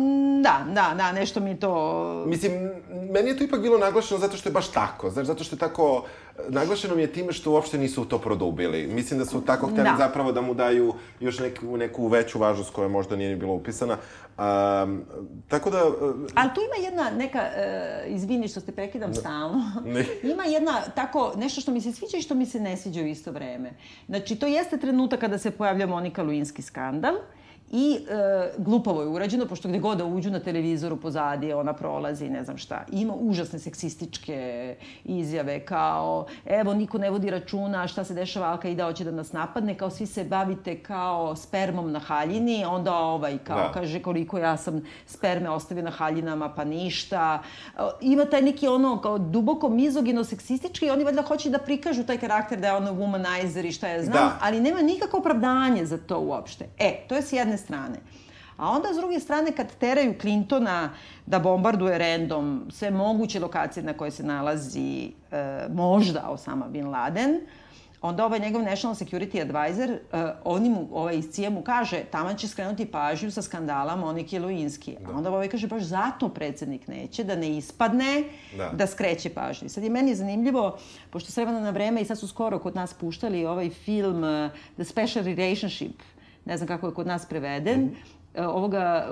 [0.42, 2.24] Da, da, da, nešto mi to...
[2.26, 2.70] mislim,
[3.12, 5.10] meni je to ipak bilo naglašeno zato što je baš tako.
[5.10, 6.04] Znaš, zato što je tako,
[6.48, 8.86] naglašeno mi je time što uopšte nisu to produbili.
[8.86, 9.94] Mislim da su tako hteli Da.
[9.98, 13.96] zapravo da mu daju još neku, neku veću važnost koja možda nije ni bila upisana.
[14.38, 15.04] Um,
[15.48, 15.78] tako da,
[16.34, 17.38] Ali tu ima jedna neka,
[18.06, 20.06] uh, izvini što te prekidam stalno, Ne.
[20.22, 23.06] ima jedna tako, nešto što mi se sviđa i što mi se ne sviđa u
[23.06, 23.70] isto vreme.
[24.08, 27.14] Znači, to jeste trenutak kada se pojavlja Monika Luinski skandal,
[27.72, 32.28] I e, glupavo je urađeno, pošto gde god da uđu na televizoru pozadije, ona prolazi,
[32.28, 32.84] ne znam šta.
[32.92, 38.68] I ima užasne seksističke izjave, kao, evo, niko ne vodi računa šta se dešava, Alka
[38.68, 43.38] ida hoće da nas napadne, kao svi se bavite kao spermom na haljini, onda ovaj,
[43.38, 43.72] kao, Da.
[43.72, 47.42] kaže koliko ja sam sperme ostavio na haljinama, pa ništa.
[47.78, 52.04] E, Ima taj neki ono, kao duboko mizogino seksistički, i oni valjda hoće da prikažu
[52.04, 54.38] taj karakter da je ono womanizer i šta ja znam, Da.
[54.42, 56.64] ali nema nikakvo opravdanje za to uopšte.
[56.78, 57.98] E, to je s jedne strane.
[58.56, 60.90] A onda, s druge strane, kad teraju Clintona
[61.26, 67.40] da bombarduje random sve moguće lokacije na koje se nalazi e, možda Osama Bin Laden,
[68.02, 69.98] onda ovaj njegov National Security Advisor, e,
[70.44, 74.96] oni mu, ovaj iz CIA mu kaže, taman će skrenuti pažnju sa skandala Monike Lewinsky.
[75.06, 78.24] A onda ovaj kaže, baš zato predsednik neće da ne ispadne
[78.56, 78.68] Da.
[78.68, 79.68] da skreće pažnju.
[79.68, 80.78] Sad je meni zanimljivo,
[81.10, 84.50] pošto s vremena na vreme i sad su skoro kod nas puštali ovaj film uh,
[84.74, 86.02] The Special Relationship,
[86.46, 87.90] ne znam kako je kod nas preveden,
[88.34, 89.08] e, ovoga,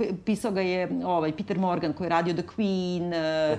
[0.00, 3.56] e, pisao ga je ovaj, Peter Morgan koji je radio The Queen, e,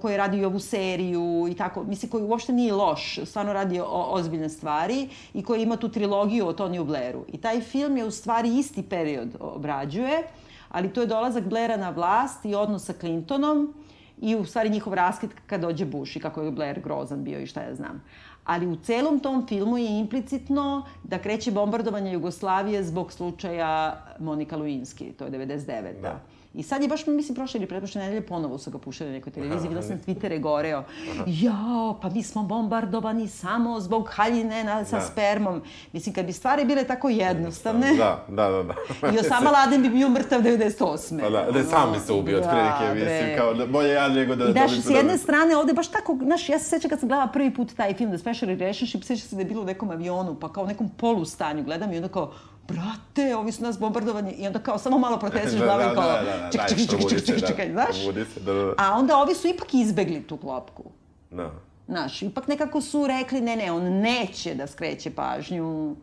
[0.00, 4.06] koji je radio ovu seriju i tako, mislim koji uopšte nije loš, stvarno radi o,
[4.08, 7.24] ozbiljne stvari i koji ima tu trilogiju o Tonyu Blairu.
[7.28, 10.22] I taj film je u stvari isti period obrađuje,
[10.68, 13.74] ali to je dolazak Blaira na vlast i odnos sa Clintonom
[14.20, 17.46] i u stvari njihov raskid kad dođe Bush i kako je Blair grozan bio i
[17.46, 18.02] šta ja znam
[18.44, 25.12] ali u celom tom filmu je implicitno da kreće bombardovanje Jugoslavije zbog slučaja Monika Luinski,
[25.12, 26.00] to je 99.
[26.02, 26.20] Da.
[26.54, 29.32] I sad je baš, mislim, prošle ili pretprošle nedelje ponovo su ga puštali na nekoj
[29.32, 30.84] televiziji, videla sam Twittere goreo.
[31.26, 35.02] Jao, pa mi smo bombardovani samo zbog haljine na, sa da.
[35.02, 35.62] spermom.
[35.92, 37.94] Mislim, kad bi stvari bile tako jednostavne...
[37.94, 38.62] Da, da, da.
[38.62, 38.74] da.
[39.14, 41.20] I Osama Laden bi bio mrtav 98.
[41.20, 44.08] Pa da, da sam bi se ubio od prilike, da, mislim, kao da bolje ja
[44.08, 44.48] nego da...
[44.48, 47.32] I daš, s jedne strane, ovde baš tako, znaš, ja se sećam kad sam gledala
[47.32, 50.36] prvi put taj film, The Special Relationship, sećam se da je bilo u nekom avionu,
[50.40, 52.32] pa kao nekom polustanju, gledam i onda kao,
[52.68, 56.04] brate, ovi su nas bombardovani, i onda kao samo malo protesiš da, glavom da, kao,
[56.04, 57.96] da, da, da, čekaj, čekaj, čekaj, čekaj, čekaj, čekaj, znaš?
[58.34, 58.74] Se, da, da.
[58.78, 60.84] A onda ovi su ipak izbegli tu klopku.
[61.30, 61.50] Da.
[61.86, 65.96] Znaš, ipak nekako su rekli, ne, ne, on neće da skreće pažnju.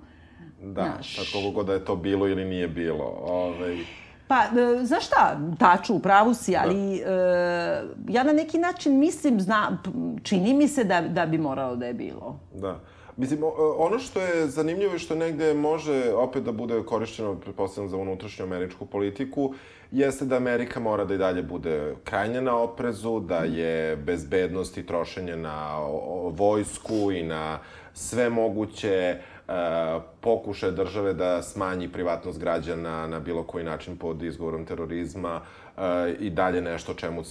[0.62, 1.16] Da, znaš.
[1.16, 3.05] sad koliko god da je to bilo ili nije bilo.
[3.05, 3.32] Ove...
[3.32, 3.78] Ovaj.
[4.28, 7.12] Pa, e, znaš šta, taču, u pravu si, ali da.
[7.12, 9.78] e, ja na neki način mislim, zna,
[10.24, 12.39] čini mi se da, da bi moralo da je bilo.
[12.53, 12.80] Da.
[13.22, 13.43] Mislim,
[13.78, 18.45] ono što je zanimljivo i što negde može opet da bude korišćeno, pretpostavljam, za unutrašnju
[18.45, 19.53] američku politiku,
[19.91, 24.86] jeste da Amerika mora da i dalje bude krajnje na oprezu, da je bezbednost i
[24.86, 25.78] trošenje na
[26.32, 27.59] vojsku i na
[27.93, 29.17] sve moguće
[29.47, 29.53] uh,
[30.22, 35.84] pokušaje države da smanji privatnost građana na bilo koji način pod izgovorom terorizma uh,
[36.19, 37.24] i dalje nešto čemu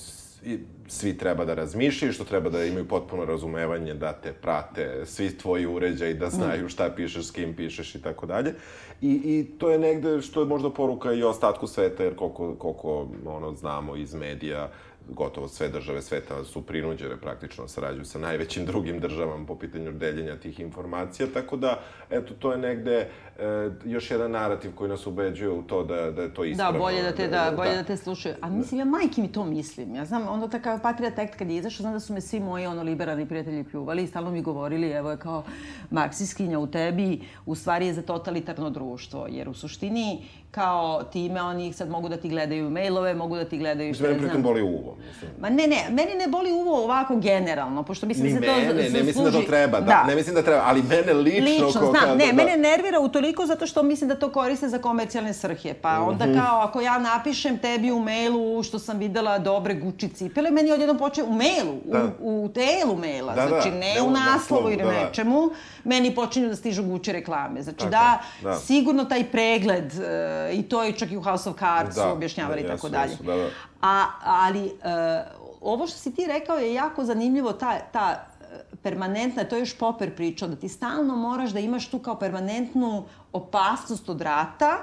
[0.88, 5.66] svi treba da razmišljaju, što treba da imaju potpuno razumevanje da te prate svi tvoji
[5.66, 8.55] uređaji, da znaju šta pišeš, s kim pišeš i tako dalje.
[9.01, 13.09] I, I to je negde što je možda poruka i ostatku sveta, jer koliko, koliko
[13.26, 18.19] ono, znamo iz medija, uh, gotovo sve države sveta su prinuđene praktično da sarađuju sa
[18.19, 21.81] najvećim drugim državama po pitanju deljenja tih informacija, tako da,
[22.11, 23.09] eto, to je negde
[23.39, 26.73] e, još jedan narativ koji nas ubeđuje u to da, da je to ispravno.
[26.73, 28.35] Da, bolje da te, da, da bolje da, da te slušaju.
[28.41, 29.95] A mislim, ja majke mi to mislim.
[29.95, 32.67] Ja znam, onda takav Patriot Act kad je izašao, znam da su me svi moji
[32.67, 35.45] ono liberalni prijatelji pljuvali i stalno mi govorili, evo je kao
[35.91, 39.27] marksiskinja u tebi, u stvari je za totalitarno društvo.
[39.31, 43.59] Jer u suštini kao time oni sad mogu da ti gledaju mailove, mogu da ti
[43.59, 43.89] gledaju...
[43.89, 45.31] Mislim, mene pritom boli uvo, mislim.
[45.41, 48.69] Ma ne, ne, meni ne boli uvo ovako generalno, pošto mislim Ni da se mene,
[48.69, 50.05] to ne, ne mislim da to treba, da, da.
[50.05, 51.67] ne mislim da treba, ali mene lično...
[51.67, 54.79] Lično, znam, kao, ne, da, mene nervira utoliko zato što mislim da to koriste za
[54.79, 56.09] komercijalne srhe, pa mhm.
[56.09, 56.41] onda mm -hmm.
[56.41, 60.99] kao ako ja napišem tebi u mailu što sam videla dobre Gucci cipele, meni odjednom
[60.99, 62.11] počne u mailu, da.
[62.21, 65.51] u, u telu maila, da, znači da, ne da, u naslovu da, ili da, nečemu,
[65.85, 67.62] meni počinju da stižu Gucci reklame.
[67.62, 71.51] Znači Tako, da, da, sigurno taj pregled uh, i to je čak i u House
[71.51, 73.16] of Cards da, objašnjavali i da, tako dalje.
[73.20, 73.49] Da, da.
[73.83, 79.45] A, ali uh, ovo što si ti rekao je jako zanimljivo, ta, ta e, permanentna,
[79.45, 84.09] to je još Popper pričao, da ti stalno moraš da imaš tu kao permanentnu opasnost
[84.09, 84.78] od rata,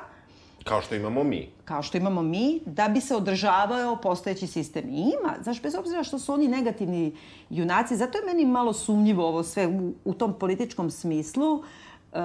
[0.67, 1.49] Kao što imamo mi.
[1.65, 4.89] Kao što imamo mi, da bi se održavao postojeći sistem.
[4.89, 7.15] I ima, znaš, bez obzira što su oni negativni
[7.49, 11.53] junaci, zato je meni malo sumnjivo ovo sve u, u tom političkom smislu.
[11.53, 12.19] Uh,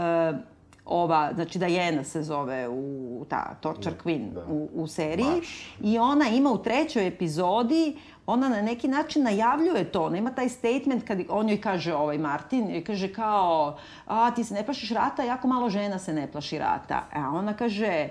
[0.84, 4.44] ova, znači Diana se zove u ta Torture da, Queen da.
[4.48, 5.66] u, u seriji Marš.
[5.80, 10.48] i ona ima u trećoj epizodi ona na neki način najavljuje to, ona ima taj
[10.48, 13.76] statement kad on joj kaže ovaj Martin, joj kaže kao
[14.06, 17.04] a ti se ne plašiš rata, jako malo žena se ne plaši rata.
[17.12, 18.08] A ona kaže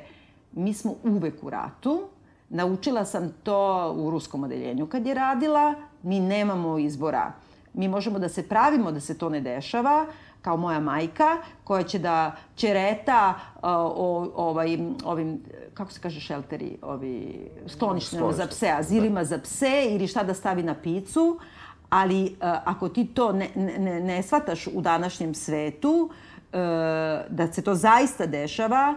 [0.52, 2.02] mi smo uvek u ratu,
[2.49, 5.74] naučila sam to u ruskom odeljenju kad je radila,
[6.04, 7.32] mi nemamo izbora.
[7.74, 10.06] Mi možemo da se pravimo da se to ne dešava,
[10.41, 15.39] kao moja majka, koja će da čereta uh, o, ovaj, ovim,
[15.74, 19.26] kako se kaže šelteri, ovi skloništima za pse, azilima da.
[19.26, 21.39] za pse ili šta da stavi na picu,
[21.89, 26.60] ali uh, ako ti to ne, ne, ne shvataš u današnjem svetu, uh,
[27.30, 28.95] da se to zaista dešava,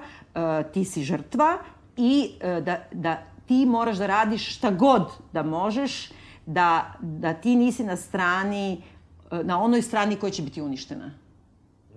[0.72, 1.58] ti si žrtva
[1.96, 6.10] i uh, da, da ti moraš da radiš šta god da možeš,
[6.46, 8.82] da, da ti nisi na strani,
[9.30, 11.10] uh, na onoj strani koja će biti uništena.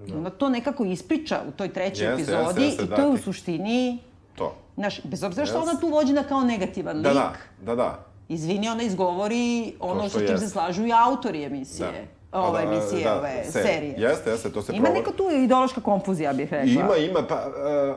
[0.07, 0.17] Da.
[0.17, 3.17] Ona to nekako ispriča u toj trećoj jeste, epizodi jeste, jeste, i to je u
[3.17, 3.99] suštini...
[4.35, 4.55] To.
[4.75, 7.17] Znaš, bez obzira što ona tu vođena kao negativan da, lik.
[7.17, 8.05] Da, da, da.
[8.29, 11.87] Izvini, ona izgovori ono sa čim se slažu i autori emisije.
[12.31, 13.95] Da ove da, emisije, da, ove se, serije.
[13.97, 14.99] Jeste, jeste, to se Ima provodi.
[14.99, 16.71] neka tu ideološka konfuzija, bih rekla.
[16.71, 17.95] Ima, ima, pa, uh,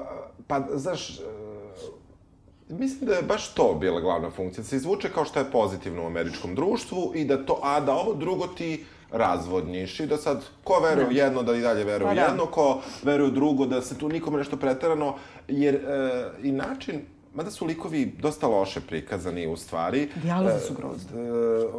[0.51, 1.19] pa, znaš,
[2.69, 4.63] uh, mislim da je baš to bila glavna funkcija.
[4.63, 7.95] Da se izvuče kao što je pozitivno u američkom društvu i da to, a da
[7.95, 12.07] ovo drugo ti razvodniš i da sad, ko veruje u jedno, da i dalje veruje
[12.07, 12.21] Pa u da.
[12.21, 15.15] jedno, ko veruje u drugo, da se tu nikome nešto preterano,
[15.49, 15.81] jer e,
[16.43, 17.01] i način,
[17.33, 20.09] mada su likovi dosta loše prikazani u stvari.
[20.17, 21.21] Dijalozi su e, grozni.
[21.21, 21.29] e,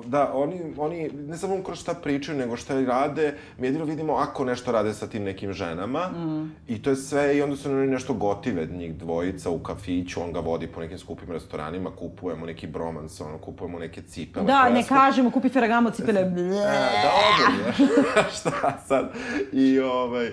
[0.06, 3.28] da, oni, oni ne samo kroz šta pričaju, nego šta i rade,
[3.58, 6.52] mi jedino vidimo ako nešto rade sa tim nekim ženama, Mm.
[6.68, 10.34] i to je sve, i onda su oni nešto gotive, njih dvojica u kafiću, on
[10.34, 14.46] ga vodi po nekim skupim restoranima, kupujemo neki bromans, ono, kupujemo neke cipele.
[14.46, 16.20] Da, ne kažemo, kupi Ferragamo cipele.
[16.20, 17.74] E, dobro je.
[18.40, 19.10] Šta sad?
[19.54, 20.28] I ovaj...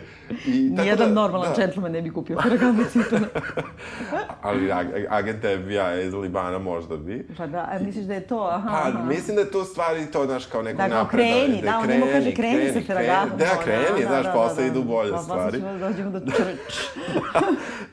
[0.47, 1.57] I, tako Nijedan da- normalan da.
[1.57, 3.29] džentlmen ne bi kupio Ferragamo cipele.
[4.43, 4.71] Ali
[5.09, 7.27] ag- agent FBI iz Libana možda bi.
[7.37, 8.43] Pa da, a misliš da je to?
[8.45, 9.05] Aha, Pa, aha.
[9.05, 11.89] mislim da je to stvari to, znaš, kao neko Da, kao napredovanje, kreni, da, on
[11.89, 13.39] njemu kaže kreni sa Ferragamom.
[13.39, 15.43] Da, kreni, znaš, posle idu bolje Pa, stvari.
[15.53, 16.75] Posle ćemo da dođemo do črč.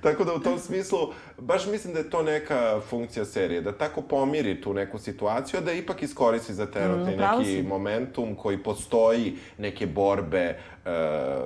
[0.01, 0.97] tako da u tom smislu,
[1.39, 5.63] baš mislim da je to neka funkcija serije, da tako pomiri tu neku situaciju, a
[5.63, 7.63] da ipak iskoristi za trenutni Mm, neki si.
[7.63, 10.89] momentum koji postoji, neke borbe e,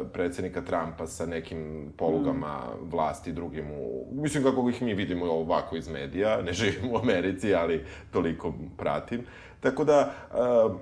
[0.05, 1.59] predsednika Trumpa sa nekim
[1.97, 2.89] polugama Mm.
[2.89, 4.07] vlasti drugim u...
[4.13, 9.25] Mislim kako ih mi vidimo ovako iz medija, ne živim u Americi, ali toliko pratim.
[9.59, 10.11] Tako da,
[10.65, 10.75] uh,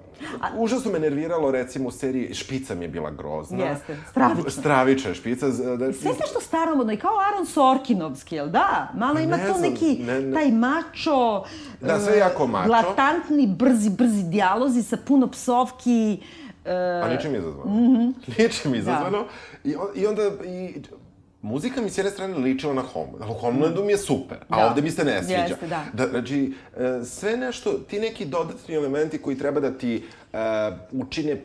[0.55, 3.63] užasno me nerviralo, recimo, u seriji Špica mi je bila grozna.
[3.65, 4.49] Jeste, stravična.
[4.51, 5.47] Stravična špica.
[5.47, 8.91] Da, Sve nešto staromodno i kao Aaron Sorkinovski, jel da?
[8.95, 11.43] Malo ima Ne to znam, neki, ne- ne- taj mačo...
[11.81, 12.71] Da, sve jako mačo.
[12.71, 16.13] Latantni, brzi, brzi dijalozi sa puno psovki.
[16.13, 17.71] e, A ničim izazvano.
[17.71, 18.13] Mm -hmm.
[18.37, 19.25] Ničim izazvano.
[19.63, 20.23] I, on, I onda...
[20.45, 20.81] I,
[21.41, 24.67] Muzika mi s jedne strane ličila na Homeland, ali Homelandu mi je super, a Da.
[24.67, 25.39] ovde mi se ne sviđa.
[25.39, 25.85] Jeste, da.
[25.93, 30.03] da znači, e, sve nešto, ti neki dodatni elementi koji treba da ti
[30.33, 30.37] e,
[30.91, 31.41] učine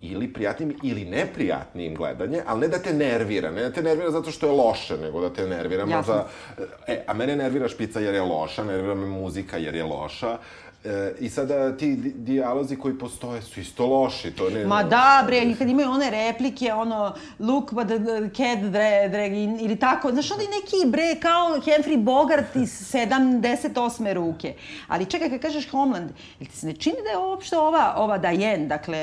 [0.00, 4.30] ili prijatnim ili neprijatnim gledanje, ali ne da te nervira, ne da te nervira zato
[4.30, 5.96] što je loše, nego da te nervira Jasno.
[5.96, 6.26] možda...
[6.86, 10.38] E, a mene nervira špica jer je loša, nervira me muzika jer je loša.
[10.84, 14.66] E, I sada ti di- dijalozi koji postoje su isto loši, to ne...
[14.66, 17.98] Ma da, bre, i kad imaju one replike, ono, look what the
[18.34, 24.12] cat dra- dragging, ili tako, znaš, oni neki, bre, kao Humphrey Bogart iz 78.
[24.12, 24.54] ruke.
[24.88, 26.10] Ali čekaj, kad kažeš Homeland,
[26.40, 28.98] jel ti se ne čini da je uopšte ova, ova Diane, dakle,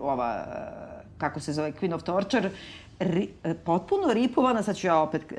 [0.00, 0.44] ova,
[1.18, 2.50] kako se zove, Queen of Torture,
[2.98, 5.36] ri, eh, potpuno ripovana, sad ću ja opet, eh,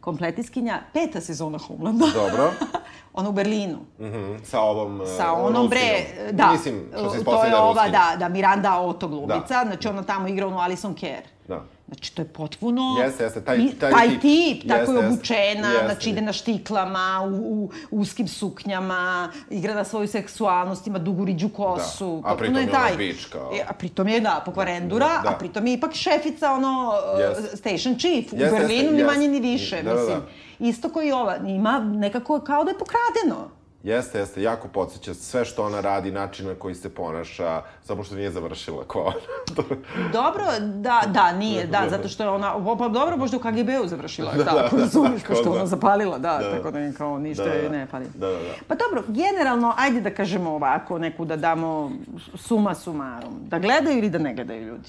[0.00, 2.06] kompletiskinja, peta sezona Homelanda.
[2.14, 2.50] Dobro.
[3.14, 3.78] Ona u Berlinu.
[4.00, 5.02] Mhm, sa ovom...
[5.02, 9.08] e, Sa onom bre, da, Mislim, što se to je ova, da, da, Miranda Otto
[9.08, 9.64] glumica, Da.
[9.66, 11.22] znači ona tamo igra onu Alison Kerr.
[11.48, 11.62] Da.
[11.92, 12.82] Znači, to je potpuno...
[13.00, 14.20] Jeste, jeste, taj- taj taj tip.
[14.20, 15.86] tip, tako Jeste, je obučena, Jeste.
[15.86, 21.48] znači ide na štiklama, u, u uskim suknjama, igra na svoju seksualnost, ima dugu riđu
[21.48, 22.20] kosu.
[22.22, 23.50] Da, a pritom je ona bitch, kao.
[23.54, 25.28] E, a pritom je, da, pokvarendura, Da.
[25.28, 27.42] a pritom je ipak šefica, ono, Jeste.
[27.42, 30.00] uh, station chief u Jeste, Berlinu, jeste, ni manje ni više, Da, da, da.
[30.00, 30.20] mislim.
[30.60, 33.48] Isto koji i ova, ima nekako kao da je pokradeno.
[33.84, 38.14] Jeste, jeste, jako podsjeća sve što ona radi, način na koji se ponaša, samo što
[38.14, 39.56] nije završila ko ona.
[40.18, 44.32] Dobro, da, da, nije, da, zato što je ona, pa dobro, možda u KGB-u završila,
[44.32, 45.50] da, da, tako da, razumiješ, da, pošto da.
[45.50, 46.56] ona zapalila, da, Da.
[46.56, 47.68] tako da je kao ništa Da, da, da.
[47.68, 48.04] ne fali.
[48.14, 48.54] Da, da, da.
[48.68, 51.90] Pa dobro, generalno, ajde da kažemo ovako, neku da damo
[52.34, 54.88] suma sumarum, da gledaju ili da ne gledaju ljudi?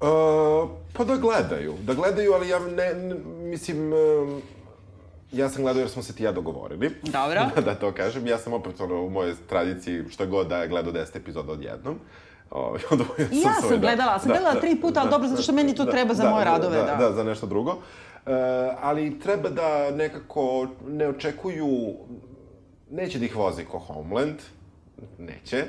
[0.00, 4.42] Uh, pa da gledaju, da gledaju, ali ja ne, ne mislim, um,
[5.32, 6.90] ja sam gledao jer smo se ti ja dogovorili.
[7.02, 7.40] Dobro.
[7.66, 11.16] da to kažem, ja sam opet ono, u mojoj tradiciji šta god da gledao 10
[11.16, 11.98] epizoda odjednom.
[12.50, 15.52] O, onda I ja svoj- sam gledala, sam gledala tri puta, ali dobro, zato što
[15.52, 16.84] meni to treba za moje radove, da.
[16.84, 16.96] da.
[16.96, 17.76] Da, za nešto drugo.
[18.26, 18.30] E,
[18.80, 21.94] ali treba da nekako ne očekuju,
[22.90, 24.36] neće da ih vozi ko Homeland,
[25.18, 25.64] neće.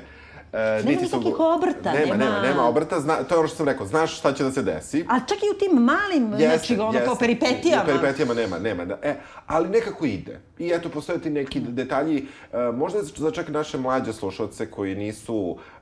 [0.52, 3.86] E, Nema nikakvih obrta, nema, nema, nema- obrta, zna, to je ono što sam rekao,
[3.86, 5.06] znaš šta će da se desi.
[5.08, 7.82] A čak i u tim malim, znači, ono kao peripetijama.
[7.82, 8.84] U peripetijama nema, nema.
[8.84, 9.14] Da, e,
[9.46, 10.40] ali nekako ide.
[10.58, 15.56] I eto, postoje ti neki detalji, e, možda za čak naše mlađe slušalce koji nisu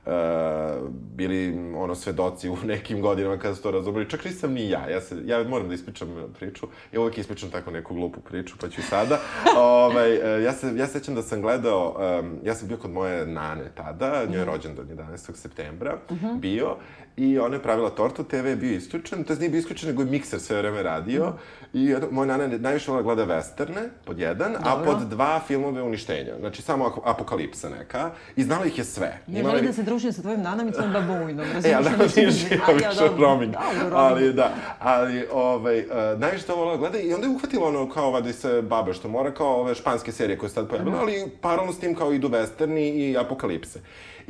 [0.89, 4.09] bili ono svedoci u nekim godinama kada su to razumeli.
[4.09, 4.89] Čak nisam ni ja.
[4.89, 6.67] Ja, se, ja moram da ispričam priču.
[6.91, 9.19] Ja uvek ispričam tako neku glupu priču, pa ću i sada.
[9.57, 13.25] ovaj, e, ja, se, ja sećam da sam gledao, em, ja sam bio kod moje
[13.25, 15.35] nane tada, njoj je rođendan 11.
[15.35, 15.97] septembra,
[16.33, 16.75] bio,
[17.17, 20.01] i ona je pravila tortu, TV je bio isključen, to je nije bio isključen, nego
[20.01, 21.33] je mikser sve vreme radio,
[21.73, 24.91] i eto, moja nana je najviše volila gleda westerne, pod jedan, a Dobro.
[24.91, 29.17] pod dva filmove uništenja, znači samo ap- apokalipsa neka, i znala ih je sve.
[29.43, 32.19] Želim je- da se družim sa tvojim nanom i tvojim babuinom, E, ali da što
[32.19, 33.53] nije živa više roaming.
[33.53, 33.93] Dobro, roaming.
[33.95, 38.11] Ali da, ali ovaj, uh, najviše to volila gleda i onda je uhvatila ono kao
[38.11, 41.73] vadi se babe što mora, kao ove španske serije koje se tad pojavile, ali paralelno
[41.73, 43.79] s tim kao idu westerni i apokalipse.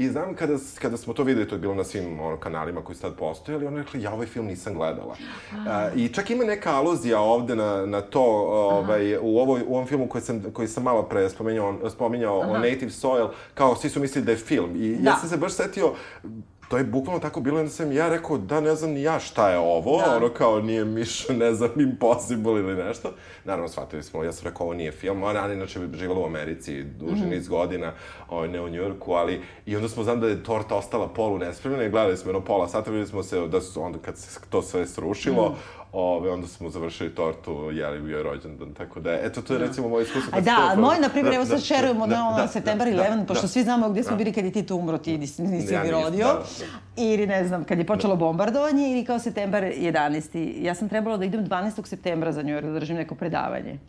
[0.01, 2.95] I znam kada, kada smo to videli, to je bilo na svim ono, kanalima koji
[2.95, 5.15] su tad postojali, ona rekla, ja ovaj film nisam gledala.
[5.51, 5.57] Uh,
[5.95, 10.07] I čak ima neka aluzija ovde na, na to, ovaj, u, ovoj, u ovom filmu
[10.07, 14.25] koji sam, koji sam malo pre spominjao, spominjao o Native Soil, kao svi su mislili
[14.25, 14.75] da je film.
[14.75, 15.09] I Da.
[15.09, 15.93] ja sam se baš setio,
[16.71, 19.49] to je bukvalno tako bilo, onda sam ja rekao, da, ne znam ni ja šta
[19.49, 20.15] je ovo, Da.
[20.15, 23.11] ono kao nije Mission, ne znam, Impossible ili nešto.
[23.43, 26.83] Naravno, shvatili smo, ja sam rekao, ovo nije film, ona, ona inače živjela u Americi
[26.83, 27.93] duži niz godina,
[28.29, 31.83] ovaj, ne u Njurku, ali, i onda smo znam da je torta ostala polu nespremljena
[31.83, 34.61] i gledali smo jedno pola sata, videli smo se, da su onda kad se to
[34.61, 35.55] sve srušilo,
[35.93, 39.89] ove, onda smo završili tortu, jeli bio je rođendan, tako da, eto, to je recimo
[39.89, 40.37] moje iskustvo.
[40.37, 42.87] A da, ali moj, na primjer, Da, evo da, sad šerujemo da, na da, September
[42.87, 43.47] da, 11, da, pošto da.
[43.47, 44.17] svi znamo gde smo Da.
[44.17, 46.25] bili kad je Tito umro, ti nisi, nisi Ja rodio.
[46.25, 46.41] da,
[46.97, 50.53] Ili ne znam, kad je počelo bombardovanje ili kao September 11.
[50.57, 51.85] Ja sam trebala da idem 12.
[51.85, 53.79] septembra za New York da držim neko predavanje.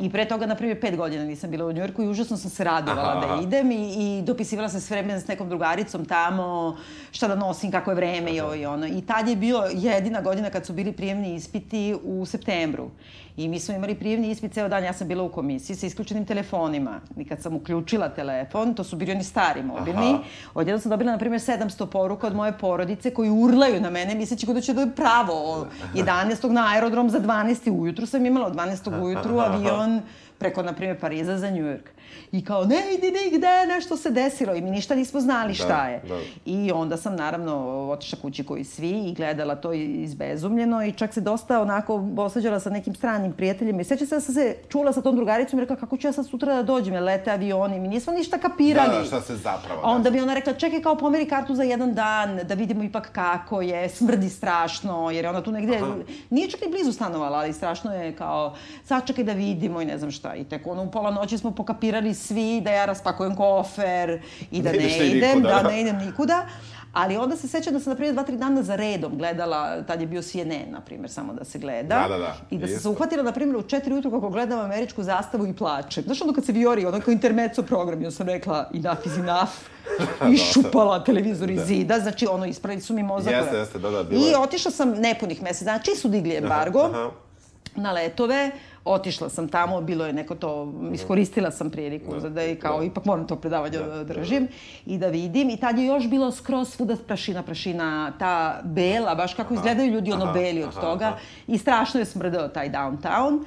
[0.00, 2.64] I pre toga, na primjer, pet godina nisam bila u Njujorku i užasno sam se
[2.64, 6.76] radovala Aha, da idem i, i dopisivala sam sve vreme s nekom drugaricom tamo,
[7.12, 8.86] šta da nosim, kako je vreme i ovo i ono.
[8.86, 12.90] I tad je bilo jedina godina kad su bili prijemni ispiti u septembru.
[13.36, 16.26] I mi smo imali prijemni ispit ceo dan, ja sam bila u komisiji sa isključenim
[16.26, 17.00] telefonima.
[17.16, 20.22] I kad sam uključila telefon, to su bili oni stari mobilni, Aha.
[20.54, 24.46] odjedno sam dobila, na primjer, 700 poruka od moje porodice koji urlaju na mene, misleći
[24.46, 25.66] da će da je pravo.
[25.94, 26.50] 11.
[26.58, 27.70] na aerodrom za 12.
[27.70, 29.02] ujutru sam imala, od 12.
[29.02, 30.02] ujutru avion
[30.38, 31.94] preko, na primjer, Pariza za New York.
[32.32, 34.54] I kao, ne idi nigde, nešto se desilo.
[34.54, 36.02] I mi ništa nismo znali šta je.
[36.08, 36.18] da.
[36.44, 37.56] I onda sam, naravno,
[37.90, 42.70] otišla kući koji svi i gledala to izbezumljeno i čak se dosta onako osveđala sa
[42.70, 43.80] nekim stranim prijateljima.
[43.80, 46.12] I sećam se da sam se čula sa tom drugaricom i rekla, kako ću ja
[46.12, 47.80] sad sutra da dođem, jer lete avioni.
[47.80, 48.92] Mi nismo ništa kapirali.
[48.92, 51.62] Da, da, šta se zapravo A onda bi ona rekla, čekaj kao pomeri kartu za
[51.62, 55.80] jedan dan, da vidimo ipak kako je, smrdi strašno, jer je ona tu negde,
[56.30, 58.54] nije čak ni blizu stanovala, ali strašno je kao,
[58.84, 60.33] sačekaj da vidimo i ne znam šta.
[60.34, 64.72] I tek ono u pola noći smo pokapirali svi da ja raspakujem kofer i da
[64.72, 65.62] Ne ne, idem, nikuda.
[65.62, 66.46] da ne idem nikuda.
[66.94, 70.00] Ali onda se sećam da sam, na primjer, dva, tri dana za redom gledala, tad
[70.00, 71.98] je bio CNN, na primjer, samo da se gleda.
[71.98, 74.60] Da, da, da, I da sam se uhvatila, na primjer, u četiri ujutru kako gledam
[74.60, 76.04] američku zastavu i plačem.
[76.04, 79.50] Znaš ono kad se viori, ono kao intermezzo program, onda sam rekla enough is enough.
[80.32, 83.32] I šupala televizor iz zida, znači ono, ispravili su mi mozak.
[83.32, 86.80] Jeste, jeste, da, da, bilo I otišla sam nepunih mesec dana, čim su digli embargo,
[86.80, 87.10] aha.
[87.76, 88.50] Na letove,
[88.84, 93.04] otišla sam tamo, bilo je neko to, iskoristila sam priliku za da i kao, ipak
[93.04, 94.48] moram to predavanje da, držim
[94.86, 95.50] i da vidim.
[95.50, 100.12] I tad je još bilo skroz svuda prašina, prašina, ta bela, baš kako izgledaju ljudi
[100.12, 101.06] ono aha, beli od aha, toga.
[101.06, 101.16] aha.
[101.46, 103.44] I strašno je smrdeo taj downtown.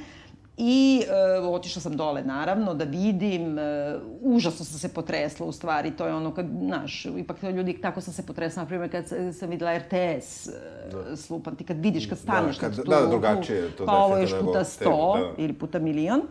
[0.59, 3.59] I e, otišla sam dole, naravno, da vidim.
[3.59, 5.91] E, užasno sam se potresla, u stvari.
[5.91, 9.05] To je ono kad, znaš, ipak ljudi, tako sam se potresla, na primjer, kad
[9.35, 10.49] sam videla RTS
[10.91, 11.15] da.
[11.15, 13.91] slupan, ti kad vidiš, kad staneš kad- na tu da, luku, drugačije je to pa
[13.91, 15.43] ovo još puta sto da.
[15.43, 16.21] ili puta milion.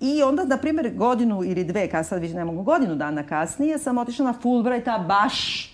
[0.00, 3.78] I onda, na primjer, godinu ili dve, kad sad već ne mogu, godinu dana kasnije,
[3.78, 5.68] sam otišla na Fulbrighta baš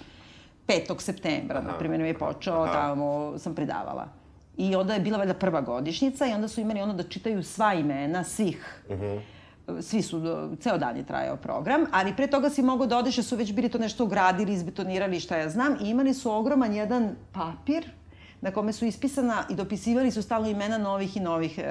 [0.67, 1.01] 5.
[1.01, 2.73] septembra, na primjer, mi je počeo, Aha.
[2.73, 4.24] tamo sam predavala.
[4.57, 7.75] I onda je bila valjda prva godišnjica i onda su imali ono da čitaju sva
[7.75, 8.83] imena svih.
[8.91, 9.17] Mhm.
[9.81, 10.23] Svi su,
[10.61, 13.69] ceo dan je trajao program, ali pre toga si mogao da odeš, su već bili
[13.69, 17.91] to nešto ugradili, izbetonirali, šta ja znam, i imali su ogroman jedan papir
[18.41, 21.65] na kome su ispisana i dopisivali su stalno imena novih i novih e,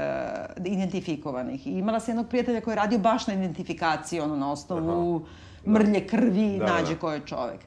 [0.65, 1.67] identifikovanih.
[1.67, 5.25] I imala sam jednog prijatelja koji je radio baš na identifikaciji, ono, na osnovu
[5.67, 6.99] mrlje krvi, Da, nađe da.
[6.99, 7.59] ko je čovek.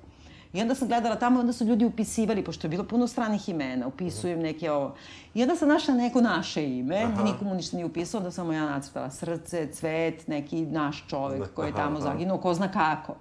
[0.57, 3.87] I onda sam gledala tamo, onda su ljudi upisivali, pošto je bilo puno stranih imena,
[3.87, 4.95] upisujem neke ovo.
[5.35, 7.25] I onda sam našla neko naše ime, Aha.
[7.25, 11.75] nikomu ništa nije upisao, onda sam ja nacrtala srce, cvet, neki naš čovek koji je
[11.75, 12.01] tamo aha.
[12.01, 13.15] zaginuo, ko zna kako.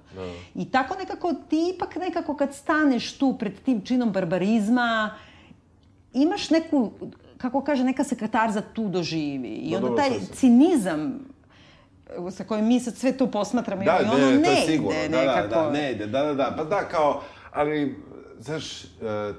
[0.56, 5.16] I tako nekako, ti ipak nekako kad staneš tu pred tim činom barbarizma,
[6.14, 6.92] imaš neku,
[7.38, 9.48] kako kaže, neka se katarza tu doživi.
[9.48, 11.20] I Da, onda taj cinizam
[12.32, 14.99] sa kojim mi sad sve to posmatramo Da, i ono ne, ne, ide sigurno.
[15.10, 15.47] Da, nekako.
[15.47, 16.53] da, da, ne ide, da, da, da.
[16.58, 17.95] Pa da, kao, ali,
[18.39, 18.88] znaš, e,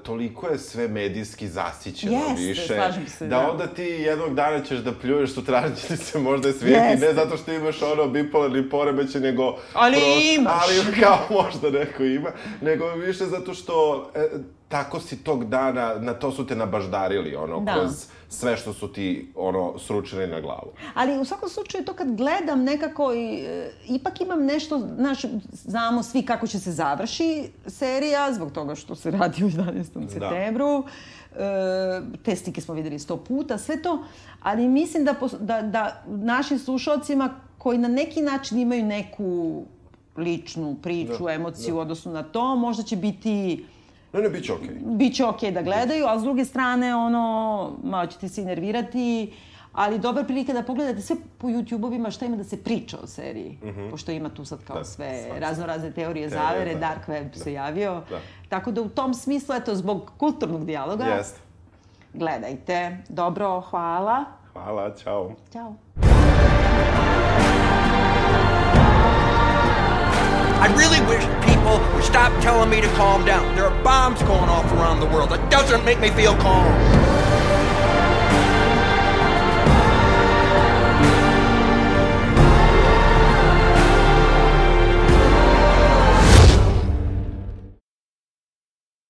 [0.03, 2.75] toliko je sve medijski zasićeno Jeste, više.
[2.75, 3.39] slažem se, da.
[3.39, 3.51] da.
[3.51, 7.07] onda ti jednog dana ćeš da pljuješ, sutra će ti se možda svijeti, Jeste.
[7.07, 9.57] ne zato što imaš ono bipolarni poremećaj, nego...
[9.73, 9.97] Ali
[10.35, 10.53] imaš.
[10.61, 12.29] Ali kao možda neko ima,
[12.61, 14.27] nego više zato što e,
[14.67, 17.73] tako si tog dana, na to su te nabaždarili, ono, Da.
[17.73, 17.91] kroz
[18.29, 20.71] sve što su ti, ono, sručili na glavu.
[20.93, 25.21] Ali u svakom slučaju to kad gledam nekako i, e, ipak imam nešto, znaš,
[25.51, 30.09] znamo svi kako će se završi serija, zbog toga što se radi u 11.
[30.09, 30.83] septembru.
[31.35, 34.03] E, te slike smo videli sto puta, sve to,
[34.41, 39.63] ali mislim da, da, da našim slušalcima koji na neki način imaju neku
[40.17, 43.65] ličnu priču, emociju u odnosu na to, možda će biti
[44.13, 44.69] Ne, ne, bit će okej.
[44.81, 49.33] Biće okej da gledaju, a s druge strane, ono, malo ćete se nervirati,
[49.73, 53.59] ali dobar prilika da pogledate sve po YouTube-ovima šta ima da se priča o seriji.
[53.91, 54.77] Pošto ima tu sad kao.
[54.77, 55.39] Da, sve svašta.
[55.39, 56.79] razno razne teorije Teorije, zavere, da.
[56.79, 57.93] dark web se javio.
[58.09, 58.19] Da.
[58.49, 61.39] Tako da u tom smislu, eto, zbog kulturnog dijaloga, Jeste.
[62.13, 62.97] gledajte.
[63.09, 64.25] Dobro, hvala.
[64.53, 65.31] Hvala, čao.
[65.53, 65.73] Ćao.
[70.59, 71.36] I really wish
[72.01, 73.55] stop telling me to calm down.
[73.55, 75.29] There are bombs going off around the world.
[75.29, 77.06] That doesn't make me feel calm.